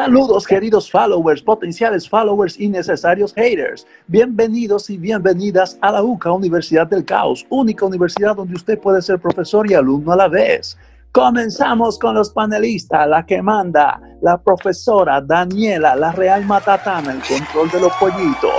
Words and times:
Saludos 0.00 0.46
queridos 0.46 0.90
followers, 0.90 1.42
potenciales 1.42 2.08
followers 2.08 2.58
y 2.58 2.70
necesarios 2.70 3.34
haters. 3.34 3.86
Bienvenidos 4.06 4.88
y 4.88 4.96
bienvenidas 4.96 5.76
a 5.82 5.92
la 5.92 6.02
UCA 6.02 6.32
Universidad 6.32 6.86
del 6.86 7.04
Caos, 7.04 7.44
única 7.50 7.84
universidad 7.84 8.34
donde 8.34 8.54
usted 8.54 8.78
puede 8.78 9.02
ser 9.02 9.18
profesor 9.18 9.70
y 9.70 9.74
alumno 9.74 10.12
a 10.12 10.16
la 10.16 10.28
vez. 10.28 10.78
Comenzamos 11.12 11.98
con 11.98 12.14
los 12.14 12.30
panelistas, 12.30 13.06
la 13.06 13.26
que 13.26 13.42
manda, 13.42 14.00
la 14.22 14.40
profesora 14.40 15.20
Daniela, 15.20 15.94
la 15.94 16.12
Real 16.12 16.46
Matatana, 16.46 17.12
el 17.12 17.20
control 17.20 17.70
de 17.70 17.80
los 17.80 17.92
pollitos. 17.96 18.54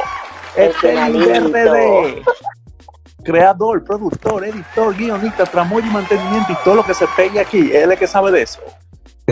Este 0.55 0.93
RD, 0.93 2.23
creador, 3.23 3.83
productor, 3.83 4.45
editor, 4.45 4.95
guionista, 4.95 5.45
tramoyo 5.45 5.87
y 5.87 5.89
mantenimiento 5.89 6.51
y 6.51 6.63
todo 6.63 6.75
lo 6.75 6.85
que 6.85 6.93
se 6.93 7.07
pegue 7.15 7.39
aquí. 7.39 7.71
Él 7.71 7.85
es 7.85 7.89
el 7.89 7.97
que 7.97 8.05
sabe 8.05 8.31
de 8.31 8.43
eso. 8.43 8.61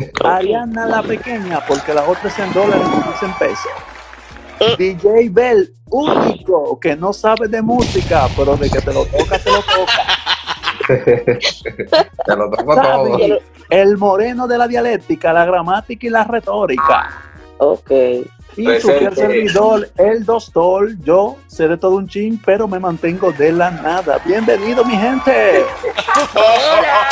Ariana 0.23 0.85
la 0.85 1.01
pequeña, 1.01 1.59
porque 1.67 1.93
las 1.93 2.07
otras 2.07 2.37
en 2.39 2.53
dólares 2.53 2.87
y 3.21 3.25
en 3.25 3.33
pesos. 3.33 4.77
DJ 4.77 5.29
Bell, 5.29 5.73
único, 5.89 6.79
que 6.79 6.95
no 6.95 7.13
sabe 7.13 7.47
de 7.47 7.61
música, 7.61 8.27
pero 8.35 8.57
de 8.57 8.69
que 8.69 8.81
te 8.81 8.93
lo 8.93 9.05
toca, 9.05 9.39
te 9.39 9.51
lo 9.51 9.61
toca. 9.61 10.03
te 12.25 12.35
lo 12.35 12.49
toco 12.49 12.75
todo. 12.75 13.39
El 13.69 13.97
moreno 13.97 14.47
de 14.47 14.57
la 14.57 14.67
dialéctica, 14.67 15.31
la 15.31 15.45
gramática 15.45 16.07
y 16.07 16.09
la 16.09 16.23
retórica. 16.23 17.09
Ok. 17.59 17.91
Y 18.57 18.65
su 18.79 18.89
fiel 18.89 19.15
servidor, 19.15 19.89
el 19.97 20.25
doctor, 20.25 20.95
yo 21.03 21.37
sé 21.47 21.67
de 21.67 21.77
todo 21.77 21.95
un 21.95 22.07
chin, 22.07 22.41
pero 22.45 22.67
me 22.67 22.79
mantengo 22.79 23.31
de 23.31 23.51
la 23.51 23.71
nada. 23.71 24.21
Bienvenido, 24.25 24.83
mi 24.83 24.97
gente. 24.97 25.63
Hola. 26.35 27.09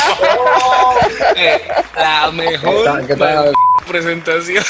la 1.96 2.30
mejor 2.32 3.06
¿Qué 3.06 3.16
tal? 3.16 3.52
presentación. 3.86 4.64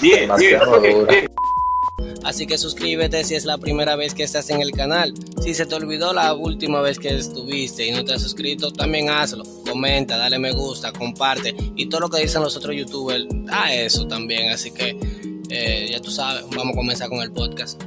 Bien, 0.00 0.30
bien. 0.38 0.60
Así 2.24 2.46
que 2.46 2.58
suscríbete 2.58 3.24
si 3.24 3.34
es 3.34 3.44
la 3.44 3.58
primera 3.58 3.96
vez 3.96 4.14
que 4.14 4.22
estás 4.22 4.50
en 4.50 4.60
el 4.60 4.70
canal. 4.70 5.14
Si 5.42 5.54
se 5.54 5.66
te 5.66 5.74
olvidó 5.74 6.12
la 6.12 6.34
última 6.34 6.80
vez 6.80 6.98
que 6.98 7.08
estuviste 7.16 7.86
y 7.86 7.92
no 7.92 8.04
te 8.04 8.14
has 8.14 8.22
suscrito, 8.22 8.72
también 8.72 9.08
hazlo. 9.08 9.44
Comenta, 9.68 10.16
dale 10.16 10.38
me 10.38 10.52
gusta, 10.52 10.92
comparte 10.92 11.54
y 11.74 11.86
todo 11.86 12.02
lo 12.02 12.10
que 12.10 12.20
dicen 12.22 12.42
los 12.42 12.56
otros 12.56 12.74
youtubers, 12.74 13.26
a 13.50 13.72
eso 13.74 14.06
también. 14.06 14.50
Así 14.50 14.70
que 14.70 14.96
eh, 15.50 15.88
ya 15.90 16.00
tú 16.00 16.10
sabes, 16.10 16.44
vamos 16.54 16.74
a 16.74 16.76
comenzar 16.76 17.08
con 17.08 17.20
el 17.20 17.32
podcast. 17.32 17.82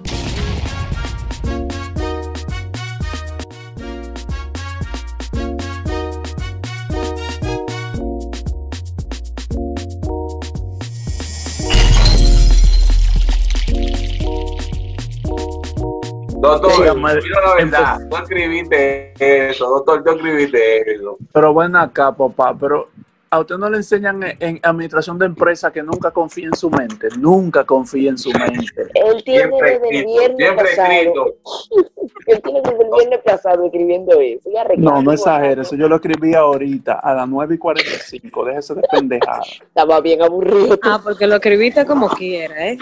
Doctor, 16.41 16.85
la 16.85 17.55
verdad, 17.55 17.99
tú 18.09 18.17
escribiste 18.17 19.13
eso, 19.49 19.69
doctor, 19.69 20.03
tú 20.03 20.09
escribiste 20.11 20.91
eso. 20.91 21.17
Pero 21.31 21.53
bueno 21.53 21.79
acá, 21.79 22.11
papá, 22.11 22.55
pero 22.59 22.89
a 23.33 23.39
usted 23.39 23.57
no 23.57 23.69
le 23.69 23.77
enseñan 23.77 24.21
en, 24.23 24.35
en 24.41 24.59
administración 24.61 25.17
de 25.17 25.25
empresa 25.25 25.71
que 25.71 25.81
nunca 25.81 26.11
confíe 26.11 26.47
en 26.47 26.53
su 26.53 26.69
mente, 26.69 27.07
nunca 27.17 27.63
confíe 27.63 28.09
en 28.09 28.17
su 28.17 28.29
mente. 28.31 28.91
Él 28.93 29.23
tiene 29.23 29.47
Siempre 29.47 29.79
desde 29.79 29.99
el 29.99 30.05
viernes 30.05 30.37
siempre 30.37 30.65
pasado. 30.65 30.91
escrito. 30.91 31.25
Él 32.27 32.41
tiene 32.43 32.61
desde 32.61 32.83
el 32.83 32.89
viernes 32.91 33.19
pasado 33.23 33.65
escribiendo 33.65 34.19
eso. 34.19 34.49
Ya 34.53 34.65
No, 34.77 35.01
no 35.01 35.13
exagere, 35.13 35.61
eso 35.61 35.75
yo 35.77 35.87
lo 35.87 35.95
escribí 35.95 36.33
ahorita 36.33 36.99
a 36.99 37.13
las 37.13 37.27
9 37.29 37.55
y 37.55 37.57
45, 37.57 38.45
déjese 38.45 38.75
de 38.75 38.81
pendejada. 38.91 39.43
Estaba 39.61 40.01
bien 40.01 40.21
aburrido. 40.21 40.77
Ah, 40.83 40.99
porque 41.01 41.25
lo 41.25 41.35
escribiste 41.35 41.85
como 41.85 42.09
quiera, 42.09 42.67
¿eh? 42.67 42.77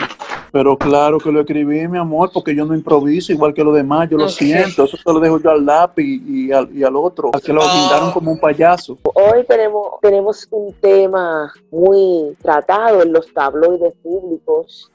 Pero 0.52 0.75
claro 0.77 1.20
que 1.20 1.31
lo 1.31 1.42
escribí, 1.42 1.88
mi 1.88 2.00
amor, 2.00 2.31
porque 2.33 2.55
yo 2.55 2.66
no 2.66 2.73
improviso 2.73 3.31
igual 3.31 3.53
que 3.53 3.64
los 3.64 3.75
demás, 3.75 4.09
yo 4.09 4.17
lo 4.17 4.27
siento, 4.30 4.86
eso 4.86 4.97
se 4.97 5.14
lo 5.14 5.20
dejo 5.20 5.39
yo 5.39 5.52
al 5.52 5.64
lápiz 5.64 6.22
y 6.25 6.52
al, 6.52 6.76
y 6.76 6.83
al 6.83 6.95
otro, 6.95 7.30
a 7.33 7.39
que 7.39 7.54
lo 7.54 7.61
guindaron 7.61 8.11
como 8.11 8.31
un 8.31 8.39
payaso. 8.39 8.98
Hoy 9.14 9.43
tenemos, 9.48 9.99
tenemos 10.02 10.39
un 10.52 10.73
tema 10.73 11.52
muy 11.72 12.36
tratado 12.42 13.02
en 13.02 13.14
los 13.14 13.33
tabloides 13.33 13.95
públicos 14.04 14.92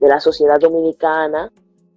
de 0.00 0.08
la 0.08 0.20
sociedad 0.20 0.58
dominicana 0.58 1.50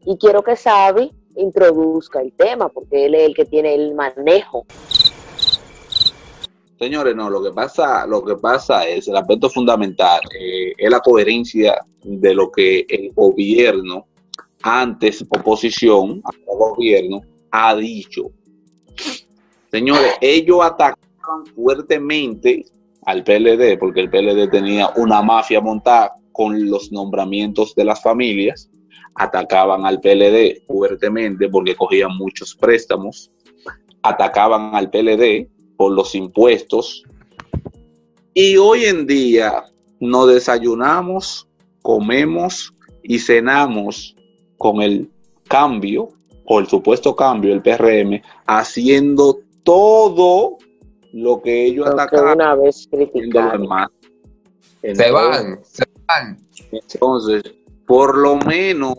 y 0.06 0.18
quiero 0.18 0.44
que 0.44 0.56
Xavi 0.56 1.12
introduzca 1.36 2.22
el 2.22 2.34
tema 2.34 2.70
porque 2.70 3.06
él 3.06 3.16
es 3.16 3.28
el 3.28 3.36
que 3.36 3.46
tiene 3.46 3.76
el 3.76 3.94
manejo. 3.96 4.66
Señores, 6.80 7.16
no, 7.16 7.30
lo 7.30 7.42
que 7.42 7.52
pasa, 7.52 8.06
lo 8.06 8.24
que 8.24 8.36
pasa 8.36 8.88
es 8.88 9.08
el 9.08 9.18
aspecto 9.18 9.50
fundamental, 9.50 10.22
eh, 10.40 10.74
es 10.78 10.90
la 10.90 11.00
coherencia 11.00 11.84
de 12.04 12.36
lo 12.36 12.52
que 12.52 12.86
el 12.88 13.12
gobierno, 13.14 14.06
antes 14.62 15.24
oposición 15.24 16.22
al 16.24 16.36
gobierno, 16.46 17.22
ha 17.52 17.76
dicho. 17.76 18.32
Señores, 19.72 20.14
ellos 20.22 20.60
fuertemente 21.56 22.66
al 23.06 23.24
PLD, 23.24 23.78
porque 23.80 24.02
el 24.02 24.10
PLD 24.10 24.50
tenía 24.50 24.90
una 24.98 25.22
mafia 25.22 25.62
montada 25.62 26.14
con 26.32 26.70
los 26.70 26.92
nombramientos 26.92 27.74
de 27.76 27.86
las 27.86 28.02
familias, 28.02 28.70
atacaban 29.16 29.86
al 29.86 30.00
PLD 30.00 30.64
fuertemente 30.68 31.50
porque 31.50 31.76
cogían 31.76 32.16
muchos 32.16 32.56
préstamos, 32.56 33.32
atacaban 34.04 34.76
al 34.76 34.90
PLD 34.90 35.50
por 35.78 35.94
los 35.94 36.14
impuestos. 36.16 37.04
Y 38.34 38.58
hoy 38.58 38.86
en 38.86 39.08
día 39.08 39.64
nos 40.00 40.28
desayunamos, 40.28 41.48
comemos 41.82 42.74
y 43.02 43.20
cenamos 43.20 44.16
con 44.58 44.82
el 44.82 45.10
cambio, 45.48 46.10
o 46.46 46.60
el 46.60 46.68
supuesto 46.68 47.16
cambio, 47.16 47.54
el 47.54 47.62
PRM, 47.62 48.22
haciendo 48.46 49.40
todo 49.64 50.58
lo 51.14 51.42
que 51.42 51.66
ellos 51.66 51.86
que 51.86 51.92
atacaban 51.94 52.36
una 52.36 52.56
vez 52.56 52.88
criticaron. 52.92 53.62
demás. 53.64 53.90
Se 54.82 55.12
van, 55.12 55.60
se 55.64 55.84
van. 56.08 56.38
Entonces, 56.72 57.44
por 57.86 58.18
lo 58.18 58.38
menos, 58.38 58.94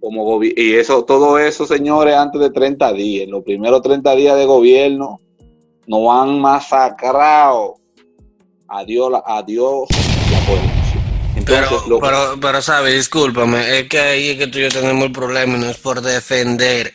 como 0.00 0.24
gobi- 0.24 0.54
y 0.56 0.74
eso, 0.74 1.04
todo 1.04 1.38
eso, 1.38 1.66
señores, 1.66 2.14
antes 2.14 2.40
de 2.40 2.50
30 2.50 2.92
días, 2.92 3.28
los 3.28 3.42
primeros 3.44 3.82
30 3.82 4.14
días 4.14 4.36
de 4.36 4.44
gobierno, 4.46 5.18
nos 5.86 6.08
han 6.10 6.40
masacrado. 6.40 7.76
Adiós, 8.68 9.10
la- 9.10 9.22
adiós 9.26 9.88
la 10.30 10.38
policía. 10.46 10.70
Pero, 11.46 11.56
Entonces, 11.58 11.88
lo- 11.88 11.98
pero, 12.00 12.18
pero, 12.40 12.62
sabes, 12.62 12.94
discúlpame, 12.94 13.78
es 13.80 13.88
que 13.88 13.98
ahí 13.98 14.28
es 14.30 14.38
que 14.38 14.46
tú 14.46 14.58
y 14.58 14.62
yo 14.62 14.68
tenemos 14.68 15.04
el 15.06 15.12
problema 15.12 15.56
y 15.56 15.60
no 15.60 15.66
es 15.70 15.78
por 15.78 16.00
defender 16.02 16.92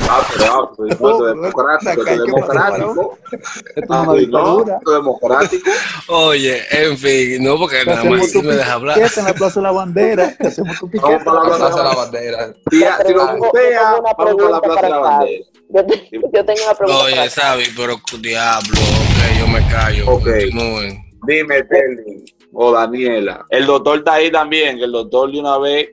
esto 4.75 4.91
democrático. 4.91 5.69
Oye, 6.07 6.61
en 6.71 6.97
fin, 6.97 7.43
no, 7.43 7.57
porque 7.57 7.79
Que 7.79 7.85
nada 7.85 8.03
más 8.03 8.31
tu 8.31 8.41
me 8.43 8.55
deja 8.55 8.73
hablar. 8.73 8.97
en 8.97 9.25
la 9.25 9.33
Plaza 9.33 9.59
de 9.59 9.63
la 9.63 9.71
Bandera, 9.71 10.35
que 10.37 10.47
hacemos 10.47 10.77
tu 10.79 10.89
piquete. 10.89 11.07
Vamos 11.07 11.23
para 11.23 11.39
la 11.43 11.49
la 11.49 11.55
plaza 11.57 11.77
de 11.77 11.83
la 11.83 11.95
bandera. 11.95 12.53
Si, 12.71 12.79
lo 13.13 13.25
vamos 13.25 13.49
para 13.51 14.33
la 14.49 14.61
plaza 14.61 14.81
de 14.81 14.89
la 14.89 14.97
bandera. 14.99 15.45
Yo, 15.73 15.85
te- 15.85 16.09
yo 16.11 16.45
tengo 16.45 16.63
una 16.65 16.73
pregunta 16.75 17.03
Oye, 17.05 17.29
Sabi, 17.29 17.63
pero 17.77 17.95
diablo, 18.19 18.71
ok, 18.81 19.39
yo 19.39 19.47
me 19.47 19.67
callo. 19.69 20.09
Ok. 20.11 20.23
Continúen. 20.23 21.03
Dime, 21.27 21.63
Telly 21.63 22.25
o 22.53 22.71
Daniela. 22.73 23.45
El 23.49 23.65
doctor 23.67 23.99
está 23.99 24.13
ahí 24.15 24.31
también, 24.31 24.77
que 24.77 24.83
el 24.85 24.91
doctor 24.91 25.31
de 25.31 25.39
una 25.39 25.57
vez 25.59 25.89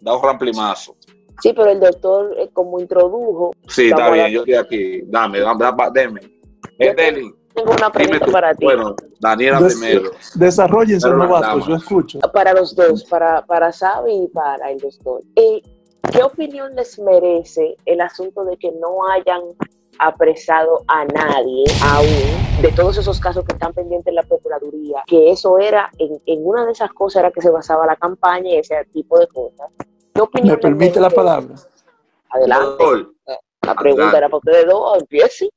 da 0.00 0.14
un 0.16 0.22
ramplimazo. 0.22 0.94
Sí, 1.42 1.52
pero 1.52 1.70
el 1.70 1.80
doctor, 1.80 2.34
eh, 2.38 2.48
como 2.52 2.78
introdujo, 2.80 3.52
Sí, 3.68 3.88
está 3.90 4.10
bien, 4.10 4.24
la- 4.24 4.30
yo 4.30 4.40
estoy 4.40 4.54
aquí. 4.54 5.02
Dame, 5.06 5.40
dame, 5.40 5.64
dame, 5.64 6.20
deme. 6.78 7.32
Tengo 7.54 7.70
una 7.70 7.90
pregunta 7.90 8.26
para 8.32 8.54
ti. 8.54 8.64
Bueno, 8.64 8.96
Daniela 9.20 9.60
Des- 9.60 9.78
primero. 9.78 10.10
Desarrollense, 10.34 11.08
novatos, 11.08 11.66
yo 11.68 11.76
escucho. 11.76 12.18
Para 12.32 12.52
los 12.52 12.74
dos, 12.74 13.04
para, 13.04 13.44
para 13.46 13.70
Sabi 13.70 14.24
y 14.24 14.28
para 14.28 14.70
el 14.72 14.78
doctor. 14.78 15.20
Eh, 15.36 15.62
¿Qué 16.12 16.22
opinión 16.22 16.74
les 16.74 16.98
merece 16.98 17.76
el 17.86 18.00
asunto 18.00 18.44
de 18.44 18.56
que 18.56 18.70
no 18.72 19.08
hayan 19.08 19.40
apresado 19.98 20.82
a 20.88 21.04
nadie 21.04 21.64
aún 21.82 22.62
de 22.62 22.72
todos 22.72 22.98
esos 22.98 23.20
casos 23.20 23.44
que 23.44 23.52
están 23.52 23.72
pendientes 23.72 24.08
en 24.08 24.16
la 24.16 24.22
Procuraduría? 24.22 25.02
Que 25.06 25.30
eso 25.30 25.58
era, 25.58 25.88
en, 25.98 26.20
en 26.26 26.44
una 26.46 26.66
de 26.66 26.72
esas 26.72 26.92
cosas 26.92 27.20
era 27.20 27.30
que 27.30 27.40
se 27.40 27.50
basaba 27.50 27.86
la 27.86 27.96
campaña 27.96 28.50
y 28.50 28.56
ese 28.56 28.84
tipo 28.92 29.18
de 29.18 29.28
cosas. 29.28 29.68
¿Qué 30.14 30.20
opinión 30.20 30.54
¿Me 30.56 30.58
permite 30.62 31.00
la 31.00 31.10
palabra? 31.10 31.54
Adelante. 32.30 32.64
Doctor, 32.66 33.12
La 33.62 33.74
pregunta 33.74 34.02
adelante. 34.04 34.18
era 34.18 34.28
para 34.28 34.36
ustedes 34.38 34.66
dos, 34.66 34.98
empiece. 35.00 35.50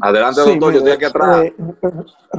Adelante, 0.00 0.40
Sí, 0.44 0.50
doctor, 0.50 0.72
yo 0.72 0.78
estoy 0.78 0.92
aquí 0.92 1.04
atrás. 1.04 1.44
eh, 1.44 1.54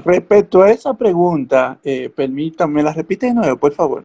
respecto 0.06 0.62
a 0.62 0.70
esa 0.72 0.94
pregunta, 0.94 1.80
eh, 1.84 2.10
permítame, 2.16 2.84
la 2.84 2.94
repite 2.94 3.28
de 3.28 3.34
nuevo, 3.34 3.58
por 3.58 3.72
favor. 3.74 4.04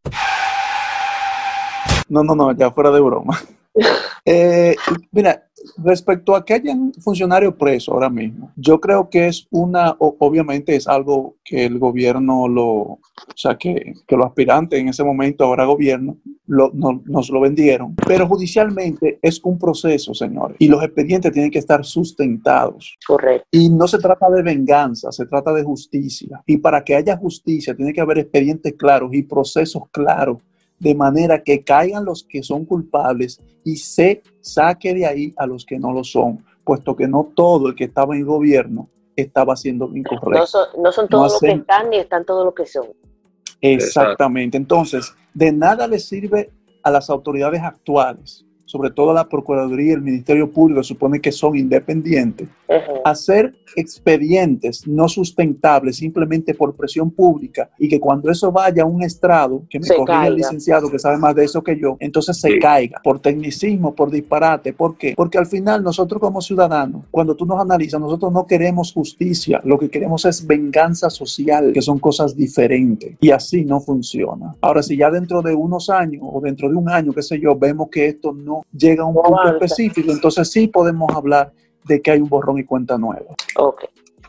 No, 2.09 2.23
no, 2.23 2.35
no, 2.35 2.53
ya 2.53 2.71
fuera 2.71 2.91
de 2.91 3.01
broma. 3.01 3.39
Eh, 4.27 4.75
mira, 5.13 5.51
respecto 5.83 6.35
a 6.37 6.45
que 6.45 6.55
hayan 6.55 6.93
funcionarios 6.95 7.55
presos 7.55 7.93
ahora 7.93 8.11
mismo, 8.11 8.53
yo 8.57 8.81
creo 8.81 9.09
que 9.09 9.29
es 9.29 9.47
una, 9.51 9.95
obviamente 9.99 10.77
es 10.77 10.87
algo 10.87 11.37
que 11.45 11.65
el 11.65 11.79
gobierno 11.79 12.49
lo, 12.49 12.65
o 12.67 13.01
sea, 13.35 13.57
que, 13.57 13.95
que 14.07 14.17
los 14.17 14.27
aspirantes 14.27 14.79
en 14.81 14.89
ese 14.89 15.05
momento, 15.05 15.45
ahora 15.45 15.65
gobierno, 15.65 16.17
lo- 16.47 16.71
no- 16.75 17.03
nos 17.07 17.31
lo 17.31 17.41
vendieron, 17.41 17.95
pero 18.07 18.27
judicialmente 18.27 19.19
es 19.23 19.41
un 19.45 19.59
proceso, 19.59 20.13
señores, 20.15 20.57
y 20.59 20.69
los 20.69 20.83
expedientes 20.83 21.33
tienen 21.33 21.51
que 21.51 21.59
estar 21.59 21.85
sustentados. 21.85 22.97
Correcto. 23.07 23.47
Y 23.51 23.69
no 23.69 23.89
se 23.89 23.99
trata 23.99 24.29
de 24.31 24.43
venganza, 24.43 25.11
se 25.13 25.27
trata 25.27 25.53
de 25.53 25.63
justicia. 25.63 26.43
Y 26.47 26.59
para 26.59 26.85
que 26.85 26.95
haya 26.95 27.17
justicia 27.17 27.75
tiene 27.75 27.93
que 27.93 28.01
haber 28.01 28.19
expedientes 28.19 28.75
claros 28.75 29.11
y 29.15 29.23
procesos 29.23 29.85
claros, 29.91 30.39
de 30.85 30.95
manera 30.95 31.43
que 31.43 31.65
caigan 31.65 32.05
los 32.05 32.25
que 32.25 32.43
son 32.43 32.67
culpables 32.67 33.41
y 33.65 33.77
se 33.77 34.23
saque 34.43 34.93
de 34.93 35.07
ahí 35.07 35.35
a 35.39 35.47
los 35.47 35.65
que 35.65 35.79
no 35.79 35.93
lo 35.95 36.05
son, 36.05 36.45
puesto 36.63 36.95
que 36.95 37.09
no 37.09 37.33
todo 37.35 37.69
el 37.69 37.75
que 37.75 37.85
estaba 37.85 38.15
en 38.15 38.21
el 38.21 38.27
gobierno 38.27 38.91
estaba 39.17 39.55
haciendo 39.55 39.89
No 39.89 39.97
incorrecto. 39.97 40.47
son, 40.47 40.67
no 40.83 40.93
son 40.93 41.09
todos 41.09 41.33
los 41.33 41.41
que 41.41 41.53
están 41.53 41.89
ni 41.89 41.97
están 41.97 42.27
todos 42.27 42.45
los 42.45 42.55
que 42.55 42.67
son. 42.67 42.89
Exactamente. 43.63 44.59
Entonces, 44.59 45.15
de 45.33 45.53
nada 45.53 45.89
le 45.89 45.99
sirve 45.99 46.51
a 46.83 46.91
las 46.91 47.09
autoridades 47.09 47.63
actuales, 47.63 48.44
sobre 48.75 48.91
todo 48.91 49.15
la 49.15 49.29
Procuraduría 49.29 49.91
y 49.91 49.95
el 49.95 50.03
Ministerio 50.03 50.51
Público, 50.51 50.83
supone 50.83 51.21
que 51.21 51.31
son 51.31 51.57
independientes, 51.57 52.49
hacer 53.05 53.55
expedientes 53.77 54.85
no 54.89 55.09
sustentables 55.09 55.97
simplemente 55.97 56.55
por 56.55 56.75
presión 56.75 57.11
pública 57.13 57.71
y 57.79 57.89
que 57.89 58.01
cuando 58.01 58.33
eso 58.33 58.51
vaya 58.51 58.83
a 58.83 58.87
un 58.87 59.03
estrado, 59.05 59.63
que 59.71 59.79
me 59.79 59.87
corrija 59.87 60.27
el 60.27 60.35
licenciado 60.37 60.91
que 60.91 60.99
sabe 60.99 61.19
más 61.19 61.37
de 61.37 61.45
eso 61.45 61.63
que 61.63 61.79
yo, 61.79 61.97
entonces 62.01 62.37
se 62.37 62.49
Sí. 62.51 62.59
caiga 62.59 63.01
por 63.05 63.21
tecnicismo, 63.21 63.95
por 63.95 64.11
disparate. 64.11 64.73
¿Por 64.73 64.97
qué? 64.97 65.15
Porque 65.17 65.39
al 65.39 65.47
final 65.47 65.85
nosotros 65.85 66.21
como 66.21 66.41
ciudadanos, 66.41 67.07
cuando 67.13 67.37
tú 67.37 67.47
nos 67.47 67.61
analizas, 67.61 68.01
nosotros 68.01 68.33
no 68.33 68.45
queremos 68.45 68.93
justicia, 68.93 69.61
lo 69.65 69.79
que 69.79 69.89
queremos 69.89 70.25
es 70.25 70.45
venganza 70.45 71.11
social, 71.11 71.73
que 71.73 71.81
son 71.81 72.01
cosas 72.01 72.35
diferentes 72.35 73.17
y 73.21 73.31
así 73.31 73.65
no 73.65 73.79
funciona. 73.81 74.57
Ahora, 74.61 74.83
si 74.83 74.97
ya 74.97 75.11
dentro 75.13 75.43
de 75.43 75.55
unos 75.55 75.91
años 75.91 76.23
o 76.25 76.41
dentro 76.41 76.69
de 76.69 76.75
un 76.75 76.89
año, 76.89 77.13
qué 77.13 77.23
sé 77.23 77.39
yo, 77.39 77.57
vemos 77.57 77.89
que 77.89 78.07
esto 78.09 78.33
no 78.33 78.64
llega 78.73 79.03
a 79.03 79.07
un 79.07 79.15
punto 79.15 79.29
avanza. 79.41 79.65
específico, 79.65 80.11
entonces 80.13 80.51
sí 80.51 80.69
podemos 80.69 81.11
hablar 81.15 81.53
de 81.85 82.01
que 82.01 82.11
hay 82.11 82.21
un 82.21 82.29
borrón 82.29 82.59
y 82.59 82.65
cuenta 82.65 82.97
nueva. 82.99 83.35
Ok. 83.57 83.85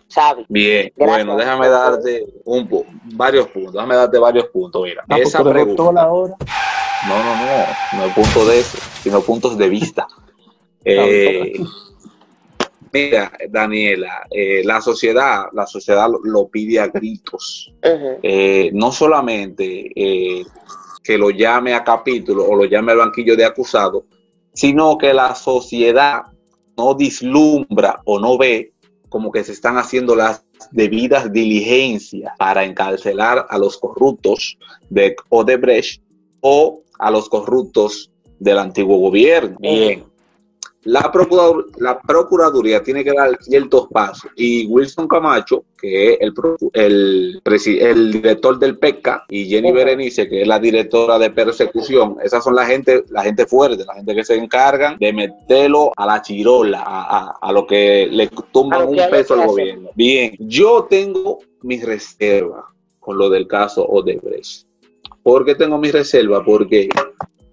Sabi. 0.08 0.46
Bien, 0.48 0.92
Gracias, 0.96 1.26
bueno, 1.26 1.38
déjame 1.38 1.68
darte 1.68 2.26
un 2.46 2.70
pu- 2.70 2.86
varios 3.16 3.48
puntos, 3.50 3.74
déjame 3.74 3.96
darte 3.96 4.18
varios 4.18 4.46
puntos. 4.48 4.84
Mira, 4.84 5.04
Ah, 5.10 5.18
esa 5.20 5.40
porque 5.40 5.50
de 5.50 5.54
pregunta. 5.66 5.84
doctor 5.84 6.00
ahora. 6.00 6.36
No, 7.08 7.18
no, 7.24 7.36
no, 7.36 7.98
no 8.00 8.06
es 8.06 8.14
punto 8.14 8.46
de 8.48 8.60
eso, 8.60 8.78
sino 9.04 9.22
puntos 9.22 9.58
de 9.58 9.70
vista. 9.70 10.08
Eh, 10.88 11.54
mira, 12.94 13.32
Daniela, 13.50 14.28
eh, 14.30 14.62
la 14.64 14.80
sociedad, 14.82 15.46
la 15.54 15.66
sociedad 15.68 16.08
lo, 16.10 16.20
lo 16.24 16.48
pide 16.48 16.80
a 16.80 16.88
gritos. 16.88 17.74
Eh, 17.82 18.70
no 18.74 18.92
solamente 18.92 19.92
eh, 19.96 20.46
que 21.04 21.18
lo 21.18 21.30
llame 21.32 21.74
a 21.74 21.84
capítulo 21.84 22.46
o 22.46 22.56
lo 22.56 22.66
llame 22.66 22.92
al 22.92 23.00
banquillo 23.00 23.36
de 23.36 23.46
acusado, 23.46 24.06
sino 24.56 24.98
que 24.98 25.14
la 25.14 25.36
sociedad 25.36 26.24
no 26.76 26.94
dislumbra 26.96 28.02
o 28.06 28.20
no 28.20 28.38
ve 28.38 28.72
como 29.10 29.32
que 29.32 29.44
se 29.44 29.52
están 29.52 29.78
haciendo 29.78 30.16
las 30.16 30.44
debidas 30.72 31.32
diligencias 31.32 32.34
para 32.38 32.66
encarcelar 32.66 33.46
a 33.50 33.58
los 33.58 33.78
corruptos 33.78 34.58
de 34.90 35.16
Odebrecht 35.30 36.02
o 36.42 36.82
a 37.00 37.12
los 37.12 37.30
corruptos 37.30 38.12
del 38.40 38.58
antiguo 38.58 38.98
gobierno. 38.98 39.58
Bien, 39.60 40.04
la, 40.86 41.12
Procuraduría 42.02 42.82
tiene 42.84 43.04
que 43.04 43.12
dar 43.14 43.38
ciertos 43.42 43.88
pasos 43.92 44.30
y 44.36 44.66
Wilson 44.68 45.08
Camacho, 45.08 45.66
que 45.78 46.14
es 46.14 46.18
el, 46.74 47.42
el, 47.80 48.12
director 48.12 48.58
del 48.60 48.78
PECA, 48.78 49.26
y 49.30 49.46
Jenny. 49.46 49.72
Berenice, 49.72 50.30
que 50.30 50.44
es 50.44 50.48
la 50.48 50.60
directora 50.60 51.18
de 51.20 51.32
persecución, 51.32 52.18
esas 52.24 52.44
son 52.44 52.56
la 52.56 52.66
gente, 52.66 53.04
la 53.10 53.24
gente 53.24 53.46
fuerte, 53.46 53.84
la 53.86 53.96
gente 53.96 54.16
que 54.16 54.24
se 54.24 54.36
encargan 54.36 54.98
de 54.98 55.12
meterlo 55.12 55.92
a 55.98 56.06
la 56.06 56.22
chirola, 56.22 56.82
a, 56.82 57.18
a- 57.18 57.38
a 57.42 57.52
lo 57.52 57.66
que 57.66 58.08
le 58.10 58.30
tumban 58.52 58.88
un 58.88 58.98
peso 59.10 59.34
al 59.34 59.48
gobierno. 59.48 59.90
Bien, 59.96 60.36
yo 60.40 60.88
tengo 60.90 61.40
mis 61.64 61.84
reservas 61.84 62.64
con 63.00 63.18
lo 63.18 63.30
del 63.30 63.48
caso 63.48 63.86
Odebrecht. 63.86 64.66
¿Por 65.24 65.46
qué 65.46 65.56
tengo 65.56 65.78
mis 65.80 65.92
reservas? 65.92 66.44
Porque 66.46 66.90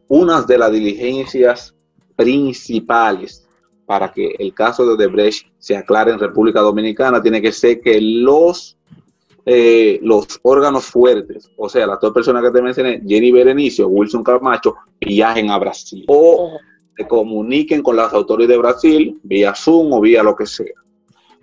unas 0.08 0.46
de 0.46 0.58
las 0.58 0.70
diligencias 0.70 1.74
principales 2.22 3.46
para 3.86 4.12
que 4.12 4.34
el 4.38 4.54
caso 4.54 4.86
de 4.86 4.94
Odebrecht 4.94 5.48
se 5.58 5.76
aclare 5.76 6.12
en 6.12 6.18
República 6.18 6.60
Dominicana 6.60 7.20
tiene 7.20 7.42
que 7.42 7.52
ser 7.52 7.80
que 7.80 8.00
los, 8.00 8.78
eh, 9.44 9.98
los 10.02 10.26
órganos 10.42 10.84
fuertes, 10.86 11.50
o 11.56 11.68
sea, 11.68 11.86
las 11.86 12.00
dos 12.00 12.12
personas 12.12 12.42
que 12.42 12.50
te 12.50 12.62
mencioné, 12.62 13.02
Jenny 13.06 13.32
Berenicio, 13.32 13.88
Wilson 13.88 14.22
Camacho, 14.22 14.76
viajen 15.00 15.50
a 15.50 15.58
Brasil 15.58 16.04
o 16.08 16.52
se 16.96 17.06
comuniquen 17.06 17.82
con 17.82 17.96
las 17.96 18.12
autoridades 18.12 18.56
de 18.56 18.62
Brasil 18.62 19.20
vía 19.24 19.54
Zoom 19.54 19.92
o 19.92 20.00
vía 20.00 20.22
lo 20.22 20.36
que 20.36 20.46
sea. 20.46 20.74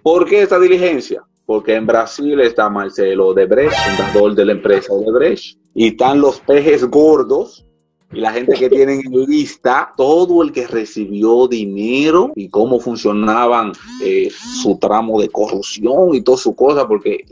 ¿Por 0.01 0.25
qué 0.25 0.43
esta 0.43 0.59
diligencia? 0.59 1.23
Porque 1.45 1.75
en 1.75 1.85
Brasil 1.85 2.39
está 2.39 2.69
Marcelo 2.69 3.27
Odebrecht, 3.27 3.75
fundador 3.75 4.35
de 4.35 4.45
la 4.45 4.51
empresa 4.53 4.93
Odebrecht, 4.93 5.57
y 5.73 5.87
están 5.87 6.21
los 6.21 6.39
pejes 6.39 6.85
gordos 6.85 7.65
y 8.11 8.19
la 8.21 8.33
gente 8.33 8.55
que 8.55 8.69
tienen 8.69 9.01
en 9.05 9.25
lista 9.25 9.91
todo 9.95 10.41
el 10.41 10.51
que 10.51 10.65
recibió 10.65 11.47
dinero 11.47 12.31
y 12.35 12.49
cómo 12.49 12.79
funcionaban 12.79 13.71
eh, 14.03 14.29
su 14.31 14.77
tramo 14.77 15.21
de 15.21 15.29
corrupción 15.29 16.15
y 16.15 16.21
toda 16.21 16.37
su 16.37 16.55
cosa, 16.55 16.87
porque 16.87 17.23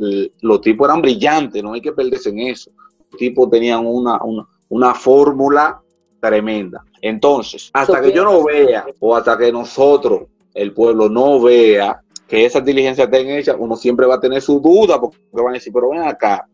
los 0.41 0.61
tipos 0.61 0.87
eran 0.87 1.01
brillantes, 1.01 1.63
no 1.63 1.73
hay 1.73 1.81
que 1.81 1.93
perderse 1.93 2.29
en 2.29 2.39
eso. 2.39 2.71
Los 3.11 3.17
tipos 3.17 3.49
tenían 3.49 3.87
una, 3.87 4.21
una, 4.23 4.47
una 4.69 4.93
fórmula 4.93 5.81
tremenda. 6.19 6.83
Entonces, 7.01 7.71
hasta 7.73 8.01
que 8.01 8.11
yo 8.11 8.23
no 8.23 8.43
vea 8.43 8.85
o 8.99 9.15
hasta 9.15 9.35
que 9.37 9.51
nosotros, 9.51 10.23
el 10.53 10.73
pueblo, 10.73 11.09
no 11.09 11.41
vea 11.41 12.01
que 12.27 12.45
esas 12.45 12.63
diligencias 12.63 13.07
estén 13.07 13.29
hechas, 13.29 13.55
uno 13.57 13.75
siempre 13.75 14.05
va 14.05 14.15
a 14.15 14.19
tener 14.19 14.41
su 14.41 14.59
duda, 14.59 14.99
porque 14.99 15.17
van 15.31 15.49
a 15.49 15.53
decir, 15.53 15.73
pero 15.73 15.89
ven 15.89 16.01
acá, 16.01 16.47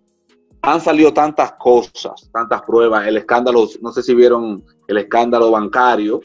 han 0.66 0.80
salido 0.80 1.14
tantas 1.14 1.52
cosas, 1.54 2.30
tantas 2.32 2.62
pruebas, 2.62 3.06
el 3.06 3.18
escándalo, 3.18 3.68
no 3.82 3.92
sé 3.92 4.02
si 4.02 4.16
vieron 4.16 4.64
el 4.88 4.98
escándalo 4.98 5.52
bancario 5.52 6.22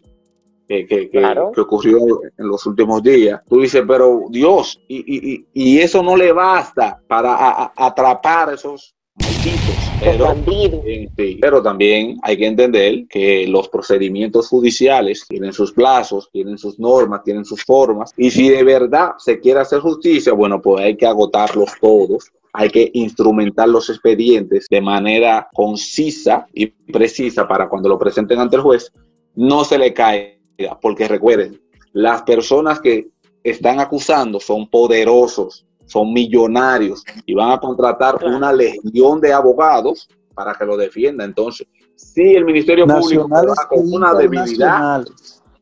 que, 0.68 0.86
que- 0.86 1.10
que- 1.10 1.18
Claro. 1.18 1.50
que 1.52 1.60
ocurrió 1.62 1.98
en 2.36 2.46
los 2.46 2.64
últimos 2.66 3.02
días. 3.02 3.40
Tú 3.48 3.60
dices, 3.60 3.82
pero 3.86 4.22
Dios, 4.30 4.80
y, 4.86 4.98
y- 4.98 5.32
y- 5.34 5.46
y 5.52 5.78
eso 5.80 6.02
no 6.04 6.16
le 6.16 6.30
basta 6.32 7.00
para 7.08 7.34
a- 7.34 7.64
a- 7.64 7.72
atrapar 7.86 8.50
a 8.50 8.54
esos 8.54 8.94
malditos. 9.16 9.74
Sí. 10.00 11.38
Pero 11.40 11.62
también 11.62 12.18
hay 12.22 12.36
que 12.36 12.46
entender 12.46 13.06
que 13.08 13.46
los 13.48 13.68
procedimientos 13.68 14.48
judiciales 14.48 15.26
tienen 15.28 15.52
sus 15.52 15.72
plazos, 15.72 16.30
tienen 16.32 16.58
sus 16.58 16.78
normas, 16.78 17.22
tienen 17.24 17.44
sus 17.44 17.64
formas. 17.64 18.12
Y 18.16 18.30
si 18.30 18.48
de 18.48 18.62
verdad 18.62 19.12
se 19.18 19.40
quiere 19.40 19.60
hacer 19.60 19.80
justicia, 19.80 20.32
bueno, 20.32 20.60
pues 20.60 20.84
hay 20.84 20.96
que 20.96 21.06
agotarlos 21.06 21.72
todos. 21.80 22.30
Hay 22.52 22.70
que 22.70 22.90
instrumentar 22.94 23.68
los 23.68 23.90
expedientes 23.90 24.66
de 24.70 24.80
manera 24.80 25.48
concisa 25.52 26.46
y 26.54 26.66
precisa 26.66 27.46
para 27.46 27.68
cuando 27.68 27.88
lo 27.88 27.98
presenten 27.98 28.38
ante 28.40 28.56
el 28.56 28.62
juez, 28.62 28.90
no 29.34 29.64
se 29.64 29.78
le 29.78 29.92
caiga. 29.92 30.78
Porque 30.80 31.06
recuerden, 31.06 31.60
las 31.92 32.22
personas 32.22 32.80
que 32.80 33.08
están 33.44 33.80
acusando 33.80 34.40
son 34.40 34.68
poderosos, 34.68 35.66
son 35.88 36.12
millonarios 36.12 37.02
y 37.26 37.34
van 37.34 37.50
a 37.50 37.58
contratar 37.58 38.18
Claro. 38.18 38.36
una 38.36 38.52
legión 38.52 39.20
de 39.20 39.32
abogados 39.32 40.08
para 40.34 40.54
que 40.54 40.64
lo 40.64 40.76
defienda. 40.76 41.24
Entonces, 41.24 41.66
si 41.96 42.34
el 42.34 42.44
Ministerio 42.44 42.86
Público 42.86 43.28
va 43.28 43.66
con 43.68 43.78
e 43.80 43.96
una 43.96 44.14
debilidad, 44.14 45.04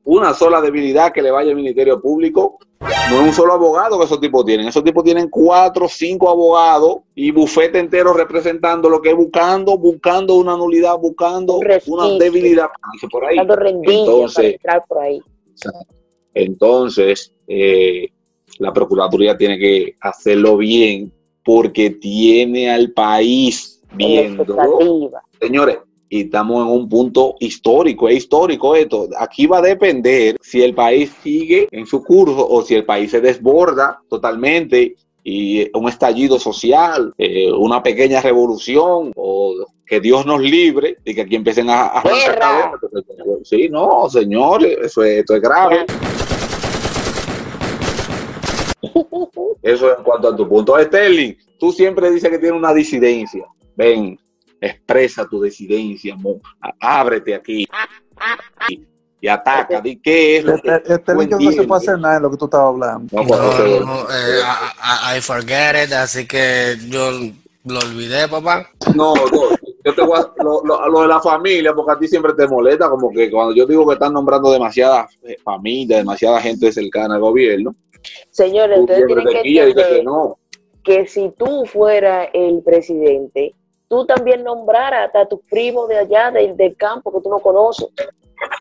una 0.04 0.35
sola 0.35 0.61
debilidad 0.61 1.12
que 1.12 1.23
le 1.23 1.30
vaya 1.30 1.50
al 1.50 1.56
Ministerio 1.56 2.00
Público, 2.00 2.59
no 2.80 3.21
es 3.21 3.28
un 3.28 3.33
solo 3.33 3.54
abogado 3.54 3.99
que 3.99 4.04
esos 4.04 4.21
tipos 4.21 4.45
tienen. 4.45 4.68
Esos 4.68 4.85
tipos 4.85 5.02
tienen 5.02 5.28
cuatro, 5.30 5.88
cinco 5.88 6.28
abogados 6.28 6.99
y 7.14 7.30
bufete 7.30 7.78
entero 7.78 8.12
representando 8.12 8.90
lo 8.90 9.00
que 9.00 9.11
es 9.11 9.16
buscando, 9.16 9.78
buscando 9.78 10.35
una 10.35 10.56
nulidad, 10.56 10.99
buscando 10.99 11.59
una 11.87 12.09
debilidad. 12.18 12.68
Por 13.11 13.25
ahí. 13.25 13.38
Entonces- 13.38 14.56
por 14.88 14.99
ahí. 14.99 15.21
Entonces, 16.35 17.33
eh, 17.49 18.09
la 18.59 18.73
Procuraduría 18.73 19.37
tiene 19.37 19.59
que 19.59 19.95
hacerlo 20.01 20.57
bien 20.57 21.13
porque 21.45 21.91
tiene 21.91 22.71
al 22.71 22.93
país 22.93 23.81
viendo. 23.95 24.45
Señores, 25.41 25.79
y 26.09 26.23
estamos 26.23 26.67
en 26.67 26.73
un 26.73 26.89
punto 26.89 27.37
histórico, 27.41 28.09
es 28.09 28.19
histórico 28.19 28.75
esto. 28.75 29.09
Aquí 29.19 29.47
va 29.47 29.59
a 29.59 29.63
depender 29.63 30.37
si 30.41 30.63
el 30.63 30.75
país 30.75 31.13
sigue 31.23 31.69
en 31.71 31.87
su 31.87 32.03
curso 32.03 32.47
o 32.49 32.63
si 32.63 32.75
el 32.75 32.85
país 32.85 33.11
se 33.11 33.21
desborda 33.21 34.01
totalmente 34.09 34.95
y 35.25 35.69
un 35.77 35.89
estallido 35.89 36.39
social, 36.39 37.13
eh, 37.19 37.51
una 37.51 37.83
pequeña 37.83 38.21
revolución 38.21 39.13
o 39.17 39.55
que 39.85 40.01
Dios 40.01 40.25
nos 40.25 40.41
libre 40.41 40.99
y 41.05 41.15
que 41.15 41.23
aquí 41.23 41.35
empiecen 41.35 41.69
a... 41.69 41.87
a 41.87 42.03
sí, 43.43 43.69
no, 43.69 44.09
señores, 44.09 44.79
eso 44.83 45.03
es, 45.03 45.19
esto 45.19 45.35
es 45.35 45.43
grave. 45.43 45.85
Eso 49.62 49.97
en 49.97 50.03
cuanto 50.05 50.29
a 50.29 50.37
tu 50.37 50.49
punto. 50.49 50.79
Sterling, 50.81 51.35
tú 51.59 51.73
siempre 51.73 52.11
dices 52.11 52.31
que 52.31 52.38
tienes 52.38 52.59
una 52.59 52.73
disidencia. 52.73 53.45
Ven, 53.76 54.19
expresa 54.61 55.26
tu 55.29 55.43
disidencia, 55.43 56.15
mo- 56.17 56.41
a- 56.61 57.00
ábrete 57.00 57.35
aquí 57.35 57.67
y, 59.21 59.29
ataca. 59.29 59.81
Di 59.81 59.97
qué 59.97 60.38
es 60.38 60.45
lo 60.45 60.61
que 60.61 60.69
Este, 60.76 60.93
este 60.95 61.12
tú 61.29 61.41
no 61.41 61.53
se 61.53 61.62
puede 61.65 61.79
hacer 61.79 61.99
nada 61.99 62.17
en 62.17 62.23
lo 62.23 62.31
que 62.31 62.37
tú 62.37 62.45
estabas 62.47 62.69
hablando. 62.69 63.17
No, 63.17 63.23
No, 63.85 64.03
eh, 64.11 65.17
I, 65.17 65.21
forget 65.21 65.87
it, 65.87 65.93
así 65.93 66.26
que 66.26 66.76
yo 66.88 67.11
lo 67.65 67.79
olvidé, 67.81 68.29
papá. 68.29 68.69
No, 68.95 69.15
no, 69.15 69.50
yo 69.85 69.95
te 69.95 70.03
voy 70.03 70.19
a, 70.21 70.43
lo, 70.43 70.62
lo- 70.65 70.88
lo 70.88 71.00
de 71.03 71.09
la 71.09 71.21
familia, 71.21 71.75
porque 71.75 71.93
a 71.93 71.99
ti 71.99 72.07
siempre 72.09 72.33
te 72.35 72.47
molesta, 72.47 72.88
como 72.88 73.11
que 73.11 73.31
cuando 73.31 73.55
yo 73.55 73.67
digo 73.67 73.87
que 73.87 73.95
están 73.95 74.12
nombrando 74.12 74.50
demasiada 74.53 75.09
eh, 75.25 75.37
familia, 75.43 75.99
demasiada 75.99 76.41
gente 76.41 76.71
cercana 76.73 77.17
al 77.17 77.21
gobierno, 77.21 77.75
Señores, 78.31 78.85
siempre 78.87 79.07
tienen 79.07 79.27
que 79.27 79.43
dices 79.43 79.75
que 79.75 79.81
entender 79.81 80.05
no. 80.05 80.39
que 80.85 81.07
si 81.07 81.31
tú 81.31 81.65
fueras 81.67 82.29
el 82.33 82.63
presidente, 82.63 83.55
tú 83.89 84.07
también 84.07 84.45
nombraras 84.45 85.15
a 85.15 85.27
tus 85.27 85.41
primos 85.49 85.89
de 85.89 85.99
allá 85.99 86.31
del, 86.31 86.57
del 86.57 86.77
campo 86.77 87.13
que 87.13 87.21
tú 87.21 87.31
no 87.31 87.39
conoces. 87.41 87.89